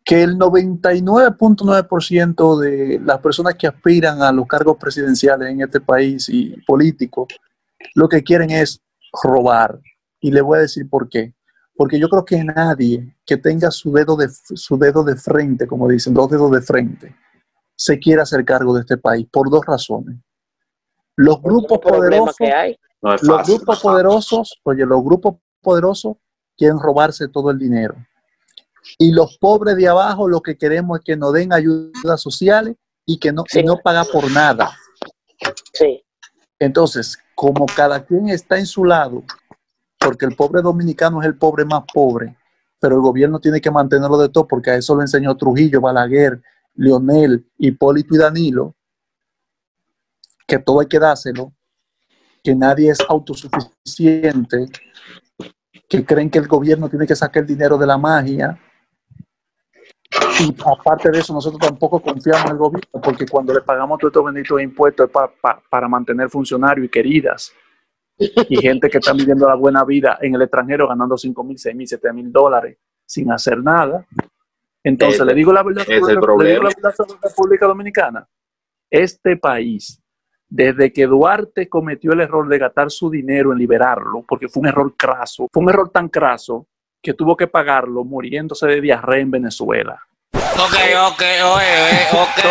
que 0.05 0.21
el 0.21 0.37
99.9% 0.37 2.59
de 2.59 3.01
las 3.03 3.19
personas 3.19 3.55
que 3.55 3.65
aspiran 3.65 4.21
a 4.21 4.31
los 4.31 4.45
cargos 4.47 4.77
presidenciales 4.77 5.49
en 5.49 5.61
este 5.61 5.81
país 5.81 6.29
y 6.29 6.55
políticos, 6.61 7.29
lo 7.95 8.07
que 8.07 8.21
quieren 8.23 8.51
es 8.51 8.79
robar. 9.23 9.79
Y 10.19 10.29
le 10.31 10.41
voy 10.41 10.59
a 10.59 10.61
decir 10.61 10.87
por 10.87 11.09
qué. 11.09 11.33
Porque 11.75 11.99
yo 11.99 12.07
creo 12.07 12.23
que 12.23 12.43
nadie 12.43 13.17
que 13.25 13.37
tenga 13.37 13.71
su 13.71 13.91
dedo 13.91 14.15
de, 14.15 14.29
su 14.29 14.77
dedo 14.77 15.03
de 15.03 15.15
frente, 15.15 15.65
como 15.65 15.87
dicen, 15.87 16.13
dos 16.13 16.29
dedos 16.29 16.51
de 16.51 16.61
frente, 16.61 17.15
se 17.75 17.97
quiere 17.97 18.21
hacer 18.21 18.45
cargo 18.45 18.75
de 18.75 18.81
este 18.81 18.97
país 18.97 19.27
por 19.31 19.49
dos 19.49 19.65
razones. 19.65 20.17
Los 21.15 21.41
grupos 21.41 21.79
poderosos. 21.79 22.35
No 23.01 23.15
los 23.21 23.47
grupos 23.47 23.81
poderosos, 23.81 24.61
oye, 24.63 24.85
los 24.85 25.03
grupos 25.03 25.37
poderosos 25.65 26.17
quieren 26.55 26.79
robarse 26.79 27.27
todo 27.27 27.49
el 27.51 27.59
dinero. 27.59 27.95
Y 28.99 29.11
los 29.11 29.37
pobres 29.39 29.75
de 29.75 29.87
abajo 29.87 30.27
lo 30.27 30.41
que 30.41 30.57
queremos 30.57 30.99
es 30.99 31.03
que 31.03 31.17
nos 31.17 31.33
den 31.33 31.51
ayudas 31.51 32.21
sociales 32.21 32.75
y 33.05 33.17
que 33.19 33.31
no, 33.31 33.43
Sí. 33.49 33.63
no 33.63 33.77
pagar 33.77 34.05
por 34.13 34.31
nada. 34.31 34.71
Sí. 35.73 36.03
Entonces, 36.59 37.17
como 37.33 37.65
cada 37.65 38.05
quien 38.05 38.29
está 38.29 38.57
en 38.57 38.65
su 38.67 38.85
lado, 38.85 39.23
porque 39.99 40.25
el 40.25 40.35
pobre 40.35 40.61
dominicano 40.61 41.19
es 41.21 41.27
el 41.27 41.37
pobre 41.37 41.65
más 41.65 41.83
pobre, 41.91 42.37
pero 42.79 42.95
el 42.95 43.01
gobierno 43.01 43.39
tiene 43.39 43.59
que 43.59 43.71
mantenerlo 43.71 44.17
de 44.17 44.29
todo, 44.29 44.47
porque 44.47 44.69
a 44.69 44.75
eso 44.75 44.95
lo 44.95 45.01
enseñó 45.01 45.35
Trujillo, 45.35 45.81
Balaguer, 45.81 46.41
Leonel, 46.75 47.49
Hipólito 47.57 48.15
y 48.15 48.17
Danilo, 48.19 48.75
que 50.47 50.59
todo 50.59 50.79
hay 50.81 50.87
que 50.87 50.99
dárselo, 50.99 51.53
que 52.43 52.55
nadie 52.55 52.91
es 52.91 52.99
autosuficiente, 53.09 54.67
que 55.87 56.05
creen 56.05 56.29
que 56.29 56.39
el 56.39 56.47
gobierno 56.47 56.89
tiene 56.89 57.05
que 57.07 57.15
sacar 57.15 57.41
el 57.43 57.47
dinero 57.47 57.77
de 57.77 57.87
la 57.87 57.97
magia. 57.97 58.59
Y 60.39 60.55
aparte 60.65 61.11
de 61.11 61.19
eso, 61.19 61.33
nosotros 61.33 61.59
tampoco 61.59 61.99
confiamos 62.01 62.45
en 62.45 62.51
el 62.51 62.57
gobierno, 62.57 63.01
porque 63.01 63.25
cuando 63.27 63.53
le 63.53 63.61
pagamos 63.61 63.99
todos 63.99 64.11
estos 64.11 64.25
benditos 64.25 64.61
impuestos 64.61 65.07
es 65.07 65.11
pa- 65.11 65.31
pa- 65.41 65.61
para 65.69 65.87
mantener 65.87 66.29
funcionarios 66.29 66.85
y 66.85 66.89
queridas, 66.89 67.51
y 68.17 68.57
gente 68.57 68.89
que 68.89 68.97
está 68.99 69.13
viviendo 69.13 69.47
la 69.47 69.55
buena 69.55 69.83
vida 69.83 70.17
en 70.21 70.35
el 70.35 70.41
extranjero 70.41 70.87
ganando 70.87 71.17
5 71.17 71.43
mil, 71.43 71.57
6 71.57 71.75
mil, 71.75 71.87
7 71.87 72.13
mil 72.13 72.31
dólares 72.31 72.77
sin 73.05 73.31
hacer 73.31 73.61
nada. 73.61 74.05
Entonces, 74.83 75.19
le 75.25 75.33
digo 75.33 75.51
la 75.51 75.63
verdad 75.63 75.83
ese 75.83 75.95
es 75.95 75.99
sobre- 75.99 76.13
el 76.13 76.19
le 76.19 76.21
digo 76.21 76.25
problema. 76.25 76.63
la 76.69 76.75
verdad 76.75 76.95
sobre 76.95 77.13
la 77.21 77.29
República 77.29 77.65
Dominicana. 77.67 78.27
Este 78.89 79.37
país, 79.37 80.01
desde 80.49 80.93
que 80.93 81.05
Duarte 81.07 81.67
cometió 81.69 82.13
el 82.13 82.21
error 82.21 82.47
de 82.47 82.59
gastar 82.59 82.91
su 82.91 83.09
dinero 83.09 83.51
en 83.51 83.57
liberarlo, 83.57 84.23
porque 84.27 84.47
fue 84.47 84.61
un 84.61 84.67
error 84.67 84.93
craso, 84.95 85.47
fue 85.51 85.63
un 85.63 85.69
error 85.69 85.89
tan 85.89 86.09
craso 86.09 86.67
que 87.01 87.13
tuvo 87.13 87.35
que 87.37 87.47
pagarlo 87.47 88.03
muriéndose 88.03 88.67
de 88.67 88.81
diarrea 88.81 89.21
en 89.21 89.31
Venezuela. 89.31 89.99
Ok, 90.33 90.75
ok, 91.11 91.21
oye, 91.43 92.07
ok. 92.13 92.45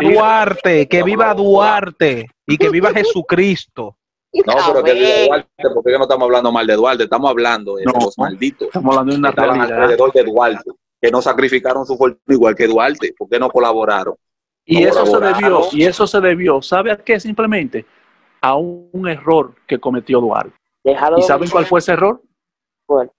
Duarte, 0.00 0.88
que 0.88 1.02
viva 1.02 1.34
Duarte 1.34 2.26
y 2.46 2.56
que 2.56 2.70
viva 2.70 2.90
Jesucristo. 2.92 3.96
No, 4.32 4.54
pero 4.68 4.84
que 4.84 4.94
viva. 4.94 5.26
Duarte, 5.26 5.74
porque 5.74 5.98
no 5.98 6.02
estamos 6.04 6.24
hablando 6.24 6.52
mal 6.52 6.66
de 6.66 6.74
Duarte, 6.74 7.04
estamos 7.04 7.30
hablando 7.30 7.76
de 7.76 7.84
No. 7.84 7.92
los 8.00 8.16
malditos 8.18 8.68
Estamos 8.68 8.96
hablando 8.96 9.12
de 9.12 9.18
una 9.18 9.62
alrededor 9.64 10.12
de 10.12 10.24
Duarte, 10.24 10.70
que 11.00 11.10
no 11.10 11.22
sacrificaron 11.22 11.86
su 11.86 11.96
fortuna 11.96 12.20
igual 12.28 12.54
que 12.54 12.66
Duarte, 12.66 13.14
¿por 13.16 13.28
qué 13.28 13.38
no 13.38 13.48
colaboraron? 13.48 14.14
Y 14.64 14.82
No 14.82 14.88
eso 14.88 15.06
se 15.06 15.18
debió, 15.18 15.60
y 15.72 15.84
eso 15.84 16.06
se 16.06 16.20
debió, 16.20 16.62
¿sabe 16.62 16.92
a 16.92 16.96
qué? 16.96 17.18
Simplemente 17.18 17.86
a 18.40 18.56
un 18.56 19.08
error 19.08 19.54
que 19.66 19.78
cometió 19.78 20.20
Duarte. 20.20 20.54
¿Y 20.84 21.22
saben 21.22 21.50
cuál 21.50 21.66
fue 21.66 21.80
ese 21.80 21.92
error? 21.92 22.22
¿Cuál? 22.86 23.10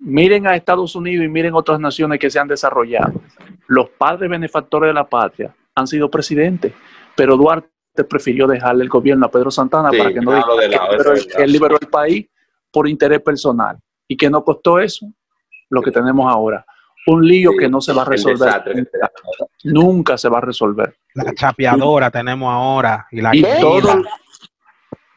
Miren 0.00 0.46
a 0.46 0.54
Estados 0.54 0.94
Unidos 0.94 1.24
y 1.24 1.28
miren 1.28 1.54
otras 1.54 1.80
naciones 1.80 2.20
que 2.20 2.30
se 2.30 2.38
han 2.38 2.48
desarrollado. 2.48 3.20
Los 3.66 3.90
padres 3.90 4.30
benefactores 4.30 4.88
de 4.88 4.94
la 4.94 5.08
patria 5.08 5.54
han 5.74 5.86
sido 5.86 6.10
presidentes, 6.10 6.72
pero 7.16 7.36
Duarte 7.36 7.68
prefirió 8.08 8.46
dejarle 8.46 8.84
el 8.84 8.88
gobierno 8.88 9.26
a 9.26 9.30
Pedro 9.30 9.50
Santana 9.50 9.90
Sí, 9.90 9.98
para 9.98 10.12
que 10.12 10.20
no 10.20 10.34
diga 10.34 10.46
que 11.36 11.42
él 11.42 11.52
liberó 11.52 11.78
el 11.80 11.88
país 11.88 12.28
por 12.70 12.88
interés 12.88 13.20
personal. 13.20 13.76
¿Y 14.06 14.16
que 14.16 14.30
no 14.30 14.44
costó 14.44 14.78
eso? 14.78 15.06
Lo 15.70 15.82
que 15.82 15.90
tenemos 15.90 16.32
ahora. 16.32 16.64
Un 17.06 17.26
lío 17.26 17.52
Sí, 17.52 17.58
que 17.58 17.68
no 17.68 17.80
se 17.80 17.92
va 17.92 18.02
a 18.02 18.04
resolver. 18.04 18.62
Nunca, 18.74 19.12
Nunca 19.64 20.18
se 20.18 20.28
va 20.28 20.38
a 20.38 20.40
resolver. 20.42 20.98
La 21.14 21.32
chapeadora 21.32 22.10
tenemos 22.10 22.52
ahora 22.52 23.06
y 23.10 23.20
la 23.20 23.34
Y 23.34 23.42
todo, 23.42 24.02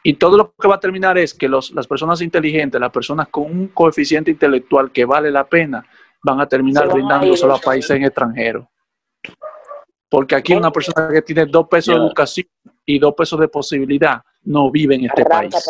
y 0.04 0.14
todo 0.14 0.38
lo 0.38 0.54
que 0.54 0.68
va 0.68 0.76
a 0.76 0.80
terminar 0.80 1.18
es 1.18 1.34
que 1.34 1.48
los, 1.48 1.72
las 1.72 1.88
personas 1.88 2.22
inteligentes, 2.22 2.80
las 2.80 2.92
personas 2.92 3.28
con 3.28 3.44
un 3.44 3.68
coeficiente 3.68 4.32
intelectual 4.32 4.92
que 4.92 5.06
vale 5.06 5.30
la 5.30 5.48
pena, 5.48 5.86
van 6.24 6.40
a 6.40 6.48
terminar 6.48 6.88
brindándoselo 6.88 7.56
a 7.56 7.60
países 7.60 7.92
en 7.92 8.04
extranjeros. 8.04 8.66
Porque 10.10 10.36
aquí 10.36 10.54
una 10.54 10.72
persona 10.72 11.10
que 11.10 11.22
tiene 11.22 11.46
dos 11.46 11.68
pesos 11.68 11.96
de 11.96 12.02
educación 12.02 12.48
y 12.86 13.00
dos 13.00 13.14
pesos 13.16 13.40
de 13.40 13.48
posibilidad 13.48 14.22
no 14.44 14.72
vive 14.72 14.96
en 14.96 15.06
este 15.06 15.22
Arranca 15.22 15.58
país. 15.60 15.70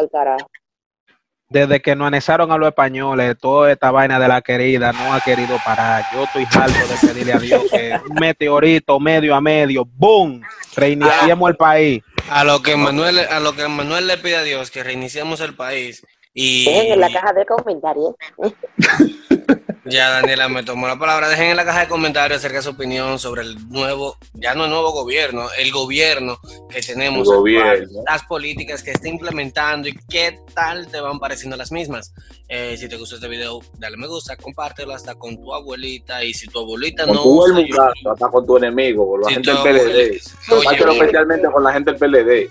Desde 1.51 1.81
que 1.81 1.97
nos 1.97 2.07
anexaron 2.07 2.49
a 2.51 2.57
los 2.57 2.69
españoles, 2.69 3.35
toda 3.37 3.71
esta 3.71 3.91
vaina 3.91 4.17
de 4.19 4.27
la 4.29 4.41
querida 4.41 4.93
no 4.93 5.13
ha 5.13 5.19
querido 5.19 5.57
parar. 5.65 6.05
Yo 6.13 6.23
estoy 6.23 6.45
harto 6.45 6.71
de 6.71 7.07
pedirle 7.07 7.33
a 7.33 7.39
Dios 7.39 7.63
que 7.69 7.99
un 8.09 8.15
meteorito 8.15 8.99
medio 9.01 9.35
a 9.35 9.41
medio, 9.41 9.83
¡boom! 9.85 10.41
Reiniciemos 10.75 11.49
el 11.49 11.57
país. 11.57 12.01
A 12.29 12.45
lo 12.45 12.61
que 12.61 12.77
Manuel, 12.77 13.19
a 13.19 13.41
lo 13.41 13.53
que 13.53 13.67
Manuel 13.67 14.07
le 14.07 14.17
pide 14.17 14.37
a 14.37 14.43
Dios 14.43 14.71
que 14.71 14.81
reiniciemos 14.81 15.41
el 15.41 15.53
país 15.53 16.01
y 16.33 16.69
en 16.69 16.99
la 16.99 17.11
caja 17.11 17.33
de 17.33 17.45
comentarios. 17.45 18.15
ya 19.85 20.09
Daniela 20.09 20.47
me 20.47 20.63
tomó 20.63 20.87
la 20.87 20.97
palabra. 20.97 21.29
Dejen 21.29 21.47
en 21.47 21.57
la 21.57 21.65
caja 21.65 21.81
de 21.81 21.87
comentarios 21.87 22.39
acerca 22.39 22.57
de 22.57 22.63
su 22.63 22.69
opinión 22.71 23.19
sobre 23.19 23.41
el 23.41 23.69
nuevo, 23.69 24.17
ya 24.33 24.53
no 24.53 24.65
el 24.65 24.69
nuevo 24.69 24.91
gobierno, 24.91 25.47
el 25.57 25.71
gobierno 25.71 26.39
que 26.69 26.81
tenemos, 26.81 27.27
gobierno. 27.27 28.03
las 28.07 28.23
políticas 28.23 28.83
que 28.83 28.91
está 28.91 29.07
implementando 29.07 29.87
y 29.87 29.97
qué 30.09 30.39
tal 30.53 30.87
te 30.87 30.99
van 30.99 31.19
pareciendo 31.19 31.57
las 31.57 31.71
mismas. 31.71 32.13
Eh, 32.47 32.75
si 32.77 32.87
te 32.87 32.97
gustó 32.97 33.15
este 33.15 33.27
video, 33.27 33.59
dale 33.77 33.97
me 33.97 34.07
gusta, 34.07 34.35
compártelo 34.35 34.93
hasta 34.93 35.15
con 35.15 35.37
tu 35.37 35.53
abuelita 35.53 36.23
y 36.23 36.33
si 36.33 36.47
tu 36.47 36.59
abuelita 36.59 37.05
Con 37.05 37.15
no 37.15 37.23
el 37.23 37.29
usa 37.29 37.53
mundo, 37.55 38.11
hasta 38.11 38.27
con 38.29 38.45
tu 38.45 38.57
enemigo, 38.57 39.09
con 39.09 39.21
la 39.21 39.27
Si 39.27 39.33
gente 39.35 39.51
tu 39.51 39.63
del 39.63 39.79
PLD. 39.79 40.21
Compártelo 40.49 40.91
especialmente 40.91 41.51
con 41.51 41.63
la 41.63 41.73
gente 41.73 41.91
del 41.91 41.99
PLD. 41.99 42.49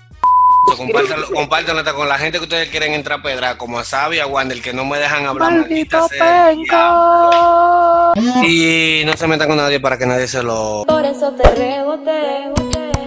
Compártelo, 0.63 1.27
compártelo 1.33 1.79
hasta 1.79 1.93
con 1.93 2.07
la 2.07 2.17
gente 2.19 2.37
que 2.37 2.43
ustedes 2.43 2.69
quieren 2.69 2.93
entrar 2.93 3.19
a 3.19 3.23
pedra, 3.23 3.57
como 3.57 3.79
a 3.79 3.83
Sabi, 3.83 4.19
a 4.19 4.27
Wander, 4.27 4.61
que 4.61 4.73
no 4.73 4.85
me 4.85 4.99
dejan 4.99 5.25
hablar. 5.25 5.51
maldita 5.51 6.07
sea, 6.07 6.49
diablo. 6.49 8.13
Y 8.43 9.01
no 9.05 9.13
se 9.17 9.27
metan 9.27 9.47
con 9.47 9.57
nadie 9.57 9.79
para 9.79 9.97
que 9.97 10.05
nadie 10.05 10.27
se 10.27 10.43
lo. 10.43 10.83
Por 10.87 11.03
eso 11.03 11.31
te 11.31 11.49
reboté 11.55 12.51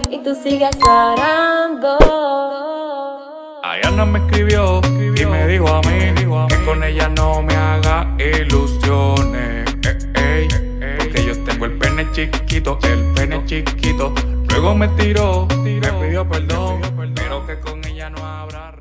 y 0.09 0.17
tú 0.19 0.35
sigues 0.35 0.75
arando. 0.87 1.97
Ayana 3.63 4.05
me 4.05 4.19
escribió 4.19 4.81
y 5.15 5.25
me 5.25 5.47
dijo 5.47 5.67
a 5.69 5.81
mí 5.81 6.13
que 6.49 6.65
con 6.65 6.83
ella 6.83 7.07
no 7.09 7.41
me 7.41 7.55
haga 7.55 8.05
ilusiones. 8.19 9.65
Eh, 10.15 10.47
ey, 10.49 10.97
porque 10.97 11.25
yo 11.25 11.43
tengo 11.43 11.65
el 11.65 11.77
pene 11.77 12.05
chiquito, 12.11 12.77
el 12.83 13.13
pene 13.13 13.43
chiquito. 13.45 14.13
Luego 14.55 14.73
me 14.73 14.87
tiró, 14.87 15.47
me 15.65 15.81
pidió 15.81 16.25
perdón, 16.29 16.79
pero 17.13 17.45
que 17.45 17.59
con 17.59 17.85
ella 17.85 18.09
no 18.09 18.25
habrá 18.25 18.71